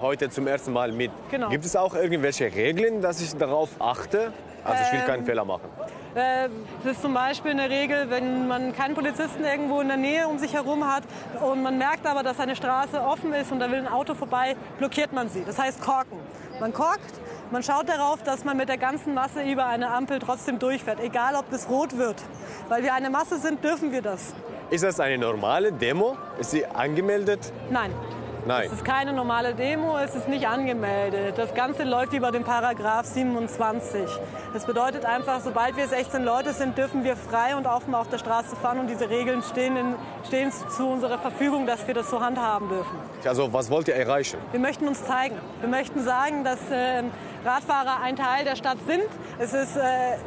heute 0.01 0.29
zum 0.29 0.47
ersten 0.49 0.73
Mal 0.73 0.91
mit. 0.91 1.13
Genau. 1.31 1.49
Gibt 1.51 1.65
es 1.65 1.77
auch 1.77 1.95
irgendwelche 1.95 2.47
Regeln, 2.53 3.01
dass 3.01 3.21
ich 3.21 3.37
darauf 3.37 3.71
achte? 3.81 4.33
Also 4.65 4.83
ich 4.87 4.93
will 4.93 5.07
keinen 5.07 5.21
Ähm, 5.21 5.27
Fehler 5.27 5.45
machen. 5.45 5.69
Äh, 6.15 6.49
Das 6.85 6.93
ist 6.93 7.03
zum 7.03 7.15
Beispiel 7.15 7.51
eine 7.53 7.69
Regel, 7.69 8.09
wenn 8.11 8.49
man 8.49 8.73
keinen 8.75 8.95
Polizisten 8.95 9.45
irgendwo 9.45 9.81
in 9.81 9.89
der 9.89 9.97
Nähe 9.97 10.27
um 10.29 10.39
sich 10.39 10.55
herum 10.55 10.87
hat 10.87 11.03
und 11.43 11.63
man 11.63 11.77
merkt 11.79 12.07
aber, 12.07 12.23
dass 12.23 12.41
eine 12.41 12.57
Straße 12.57 13.01
offen 13.01 13.33
ist 13.35 13.53
und 13.53 13.61
da 13.61 13.71
will 13.71 13.79
ein 13.79 13.89
Auto 13.89 14.15
vorbei, 14.15 14.57
blockiert 14.79 15.13
man 15.13 15.29
sie. 15.29 15.45
Das 15.45 15.59
heißt 15.59 15.81
korken. 15.83 16.19
Man 16.61 16.73
korkt, 16.73 17.21
man 17.51 17.63
schaut 17.63 17.89
darauf, 17.89 18.23
dass 18.23 18.45
man 18.45 18.57
mit 18.57 18.69
der 18.69 18.79
ganzen 18.79 19.15
Masse 19.15 19.43
über 19.43 19.67
eine 19.67 19.91
Ampel 19.91 20.19
trotzdem 20.19 20.59
durchfährt, 20.59 21.01
egal 21.01 21.35
ob 21.37 21.51
das 21.51 21.69
rot 21.69 21.97
wird. 21.97 22.17
Weil 22.69 22.83
wir 22.83 22.95
eine 22.95 23.11
Masse 23.11 23.39
sind, 23.39 23.63
dürfen 23.63 23.93
wir 23.93 24.03
das. 24.03 24.35
Ist 24.71 24.85
das 24.85 25.01
eine 25.01 25.19
normale 25.19 25.73
Demo? 25.73 26.17
Ist 26.39 26.51
sie 26.51 26.67
angemeldet? 26.67 27.53
Nein. 27.71 27.93
Nein. 28.49 28.65
Es 28.65 28.79
ist 28.79 28.85
keine 28.87 29.13
normale 29.13 29.55
Demo, 29.55 29.99
es 29.99 30.15
ist 30.15 30.27
nicht 30.27 30.49
angemeldet. 30.49 31.37
Das 31.37 31.53
Ganze 31.53 31.85
läuft 31.85 32.15
über 32.15 32.33
den 32.33 32.45
Paragraph 32.45 33.05
27. 33.05 34.09
Das 34.55 34.65
bedeutet 34.65 35.05
einfach, 35.05 35.41
sobald 35.41 35.77
wir 35.77 35.87
16 35.87 36.25
Leute 36.25 36.55
sind, 36.55 36.79
dürfen 36.79 37.05
wir 37.05 37.15
frei 37.15 37.57
und 37.57 37.67
offen 37.67 37.95
auf 37.95 38.09
der 38.09 38.17
Straße 38.17 38.57
fahren 38.57 38.79
und 38.79 38.87
diese 38.87 39.11
Regeln 39.11 39.43
stehen, 39.43 39.77
in, 39.77 39.95
stehen 40.27 40.51
zu 40.51 40.89
unserer 40.89 41.19
Verfügung, 41.19 41.67
dass 41.67 41.87
wir 41.87 41.93
das 41.93 42.09
so 42.09 42.23
handhaben 42.23 42.71
dürfen. 42.71 42.97
Also 43.23 43.53
was 43.53 43.71
wollt 43.71 43.87
ihr 43.89 43.97
erreichen? 43.97 44.39
Wir 44.53 44.61
möchten 44.61 44.89
uns 44.89 45.05
zeigen. 45.05 45.37
Wir 45.61 45.69
möchten 45.69 46.03
sagen, 46.03 46.43
dass 46.43 46.59
äh, 46.71 47.03
Radfahrer 47.45 48.01
ein 48.03 48.17
Teil 48.17 48.47
der 48.47 48.57
Stadt 48.57 48.79
sind. 48.87 49.05
Es 49.39 49.53
ist 49.53 49.77
äh, 49.77 49.83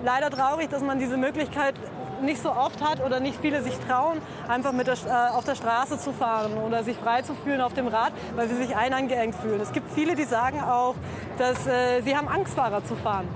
leider 0.06 0.30
traurig, 0.30 0.70
dass 0.70 0.84
man 0.84 1.00
diese 1.00 1.18
Möglichkeit 1.18 1.74
nicht 2.22 2.42
so 2.42 2.52
oft 2.52 2.82
hat 2.82 3.04
oder 3.04 3.20
nicht 3.20 3.40
viele 3.42 3.62
sich 3.62 3.78
trauen, 3.88 4.20
einfach 4.48 4.72
mit 4.72 4.88
der, 4.88 4.96
äh, 4.96 5.36
auf 5.36 5.46
der 5.46 5.56
Straße 5.56 5.98
zu 5.98 6.12
fahren 6.14 6.54
oder 6.66 6.84
sich 6.84 6.98
frei 6.98 7.22
zu 7.22 7.34
fühlen 7.34 7.62
auf 7.62 7.74
dem 7.74 7.88
Rad, 7.88 8.14
weil 8.36 8.48
sie 8.48 8.56
sich 8.56 8.76
einangeengt 8.76 9.36
fühlen. 9.36 9.60
Es 9.62 9.72
gibt 9.72 9.92
viele, 9.92 10.16
die 10.16 10.26
sagen 10.26 10.62
auch, 10.62 10.96
dass 11.38 11.68
äh, 11.68 12.02
sie 12.02 12.16
haben 12.16 12.28
Angst, 12.28 12.54
Fahrer 12.54 12.84
zu 12.84 12.96
fahren. 12.96 13.28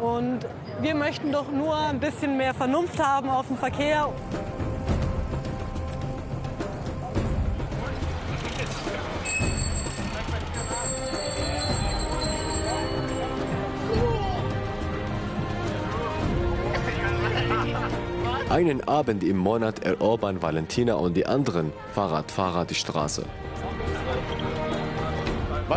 Und 0.00 0.40
wir 0.80 0.94
möchten 0.94 1.32
doch 1.32 1.50
nur 1.50 1.76
ein 1.76 1.98
bisschen 1.98 2.36
mehr 2.36 2.54
Vernunft 2.54 3.04
haben 3.04 3.28
auf 3.30 3.48
dem 3.48 3.56
Verkehr. 3.56 4.08
Einen 18.58 18.82
Abend 18.88 19.22
im 19.22 19.36
Monat 19.36 19.84
erobern 19.84 20.42
Valentina 20.42 20.94
und 20.94 21.16
die 21.16 21.26
anderen 21.26 21.72
Fahrradfahrer 21.94 22.64
die 22.64 22.74
Straße. 22.74 23.22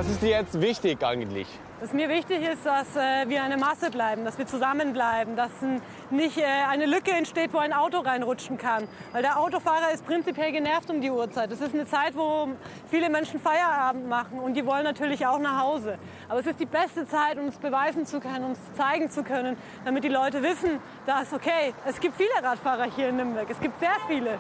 Was 0.02 0.10
ist 0.10 0.24
dir 0.24 0.30
jetzt 0.30 0.60
wichtig 0.60 1.04
eigentlich? 1.04 1.46
Was 1.80 1.94
mir 1.94 2.10
wichtig 2.10 2.42
ist, 2.42 2.66
dass 2.66 2.96
äh, 2.96 3.30
wir 3.30 3.44
eine 3.44 3.56
Masse 3.56 3.92
bleiben, 3.92 4.26
dass 4.26 4.36
wir 4.40 4.48
zusammenbleiben, 4.48 5.36
dass 5.36 5.52
n- 5.62 5.80
nicht 6.10 6.40
äh, 6.40 6.44
eine 6.68 6.88
Lücke 6.88 7.12
entsteht, 7.12 7.54
wo 7.54 7.60
ein 7.60 7.72
Auto 7.72 8.00
reinrutschen 8.00 8.58
kann. 8.58 8.88
Weil 9.12 9.22
der 9.22 9.40
Autofahrer 9.40 9.92
ist 9.94 10.04
prinzipiell 10.08 10.52
genervt 10.54 10.90
um 10.90 11.02
die 11.02 11.12
Uhrzeit. 11.12 11.52
Es 11.52 11.62
ist 11.62 11.76
eine 11.76 11.86
Zeit, 11.86 12.16
wo 12.16 12.48
viele 12.90 13.12
Menschen 13.12 13.40
Feierabend 13.40 14.10
machen 14.10 14.40
und 14.40 14.56
die 14.56 14.66
wollen 14.66 14.86
natürlich 14.86 15.28
auch 15.28 15.38
nach 15.38 15.62
Hause. 15.62 16.00
Aber 16.30 16.40
es 16.40 16.48
ist 16.48 16.60
die 16.60 16.66
beste 16.66 17.06
Zeit, 17.08 17.38
uns 17.38 17.58
beweisen 17.60 18.08
zu 18.08 18.20
können, 18.20 18.44
uns 18.46 18.58
zeigen 18.76 19.12
zu 19.12 19.22
können, 19.24 19.56
damit 19.86 20.04
die 20.04 20.10
Leute 20.10 20.42
wissen, 20.42 20.80
dass, 21.06 21.32
okay, 21.32 21.76
es 21.86 22.00
gibt 22.00 22.16
viele 22.18 22.32
Radfahrer 22.42 22.86
hier 22.96 23.10
in 23.10 23.18
Nürnberg. 23.18 23.48
Es 23.52 23.60
gibt 23.60 23.80
sehr 23.80 23.94
viele. 24.08 24.40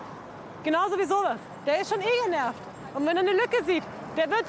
Genauso 0.63 0.97
wie 0.97 1.06
sowas. 1.06 1.38
Der 1.67 1.82
ist 1.82 1.91
schon 1.93 2.02
eh 2.02 2.26
genervt. 2.26 2.58
Und 2.95 3.06
wenn 3.06 3.15
er 3.15 3.21
eine 3.21 3.34
Lücke 3.34 3.63
sieht, 3.63 3.84
der 4.17 4.28
wird, 4.28 4.45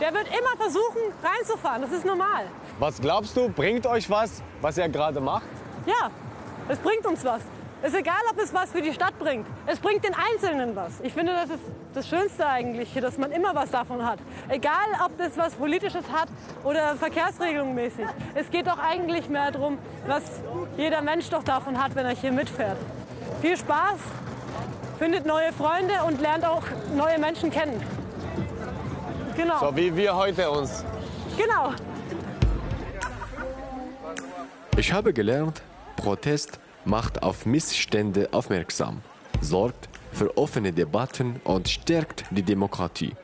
der 0.00 0.12
wird 0.12 0.26
immer 0.28 0.56
versuchen, 0.56 1.00
reinzufahren. 1.22 1.82
Das 1.82 1.92
ist 1.92 2.04
normal. 2.04 2.46
Was 2.78 3.00
glaubst 3.00 3.36
du, 3.36 3.48
bringt 3.48 3.86
euch 3.86 4.08
was, 4.10 4.42
was 4.60 4.78
ihr 4.78 4.88
gerade 4.88 5.20
macht? 5.20 5.46
Ja, 5.86 6.10
es 6.68 6.78
bringt 6.78 7.06
uns 7.06 7.24
was. 7.24 7.42
Es 7.82 7.92
ist 7.92 7.98
egal, 7.98 8.16
ob 8.30 8.42
es 8.42 8.52
was 8.54 8.70
für 8.70 8.80
die 8.80 8.92
Stadt 8.92 9.18
bringt. 9.18 9.46
Es 9.66 9.78
bringt 9.78 10.02
den 10.02 10.14
Einzelnen 10.14 10.74
was. 10.74 11.00
Ich 11.02 11.12
finde, 11.12 11.32
das 11.32 11.50
ist 11.50 11.62
das 11.94 12.08
Schönste 12.08 12.46
eigentlich, 12.46 12.90
hier, 12.92 13.02
dass 13.02 13.18
man 13.18 13.30
immer 13.30 13.54
was 13.54 13.70
davon 13.70 14.04
hat. 14.04 14.18
Egal, 14.48 14.86
ob 15.04 15.16
das 15.18 15.36
was 15.36 15.54
Politisches 15.54 16.04
hat 16.10 16.28
oder 16.64 16.96
verkehrsregelungsmäßig. 16.96 18.06
Es 18.34 18.50
geht 18.50 18.66
doch 18.66 18.78
eigentlich 18.78 19.28
mehr 19.28 19.50
darum, 19.50 19.78
was 20.06 20.22
jeder 20.76 21.02
Mensch 21.02 21.28
doch 21.28 21.42
davon 21.44 21.82
hat, 21.82 21.94
wenn 21.94 22.06
er 22.06 22.16
hier 22.16 22.32
mitfährt. 22.32 22.78
Viel 23.40 23.56
Spaß, 23.56 23.98
findet 24.98 25.26
neue 25.26 25.52
Freunde 25.52 25.94
und 26.06 26.20
lernt 26.20 26.44
auch 26.44 26.62
neue 26.94 27.18
Menschen 27.18 27.50
kennen. 27.50 27.82
Genau. 29.36 29.60
So 29.60 29.76
wie 29.76 29.94
wir 29.94 30.14
heute 30.16 30.50
uns. 30.50 30.84
Genau. 31.36 31.72
Ich 34.78 34.92
habe 34.92 35.12
gelernt, 35.12 35.62
Protest 35.96 36.58
macht 36.84 37.22
auf 37.22 37.46
Missstände 37.46 38.28
aufmerksam, 38.32 39.02
sorgt 39.40 39.88
für 40.12 40.36
offene 40.38 40.72
Debatten 40.72 41.40
und 41.44 41.68
stärkt 41.68 42.24
die 42.30 42.42
Demokratie. 42.42 43.14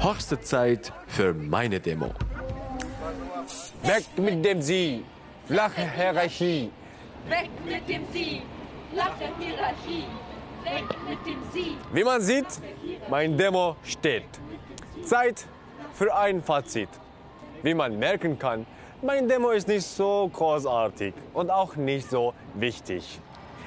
Höchste 0.00 0.40
Zeit 0.40 0.92
für 1.06 1.34
meine 1.34 1.78
Demo. 1.78 2.12
Weg 3.82 4.06
mit 4.16 4.44
dem 4.44 4.62
Sie, 4.62 5.04
flache 5.46 5.82
Hierarchie. 5.96 6.70
Weg 7.28 7.50
mit 7.64 7.88
dem 7.88 8.02
Sie, 8.12 8.42
flache 8.92 9.28
Hierarchie. 9.38 10.04
Weg 10.64 10.84
mit 11.08 11.26
dem 11.26 11.38
Sie. 11.52 11.76
Wie 11.92 12.04
man 12.04 12.20
sieht, 12.20 12.46
mein 13.08 13.36
Demo 13.36 13.76
steht. 13.84 14.24
Zeit 15.04 15.46
für 15.94 16.14
ein 16.14 16.42
Fazit. 16.42 16.88
Wie 17.62 17.74
man 17.74 17.98
merken 17.98 18.38
kann, 18.38 18.66
mein 19.02 19.28
Demo 19.28 19.50
ist 19.50 19.68
nicht 19.68 19.86
so 19.86 20.30
großartig 20.32 21.14
und 21.32 21.50
auch 21.50 21.76
nicht 21.76 22.10
so 22.10 22.34
wichtig. 22.54 23.20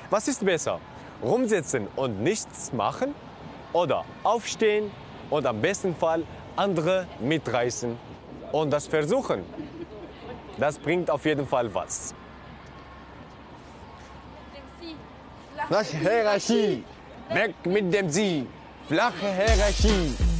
Was 0.10 0.28
ist 0.28 0.46
besser? 0.46 0.80
Rumsitzen 1.24 1.88
und 1.96 2.22
nichts 2.22 2.72
machen? 2.74 3.16
Oder 3.72 4.06
aufstehen 4.24 4.92
und 5.30 5.46
am 5.48 5.60
besten 5.62 5.96
Fall 5.96 6.24
andere 6.56 7.08
mitreißen 7.20 7.98
und 8.52 8.70
das 8.72 8.86
versuchen? 8.88 9.44
Das 10.58 10.78
bringt 10.78 11.10
auf 11.10 11.26
jeden 11.26 11.48
Fall 11.48 11.74
was. 11.74 12.14
Flache 15.68 15.98
Hierarchie, 15.98 16.84
weg 17.30 17.56
mit 17.66 17.92
dem 17.94 18.10
Sie, 18.10 18.46
flache 18.88 19.34
Hierarchie. 19.34 20.33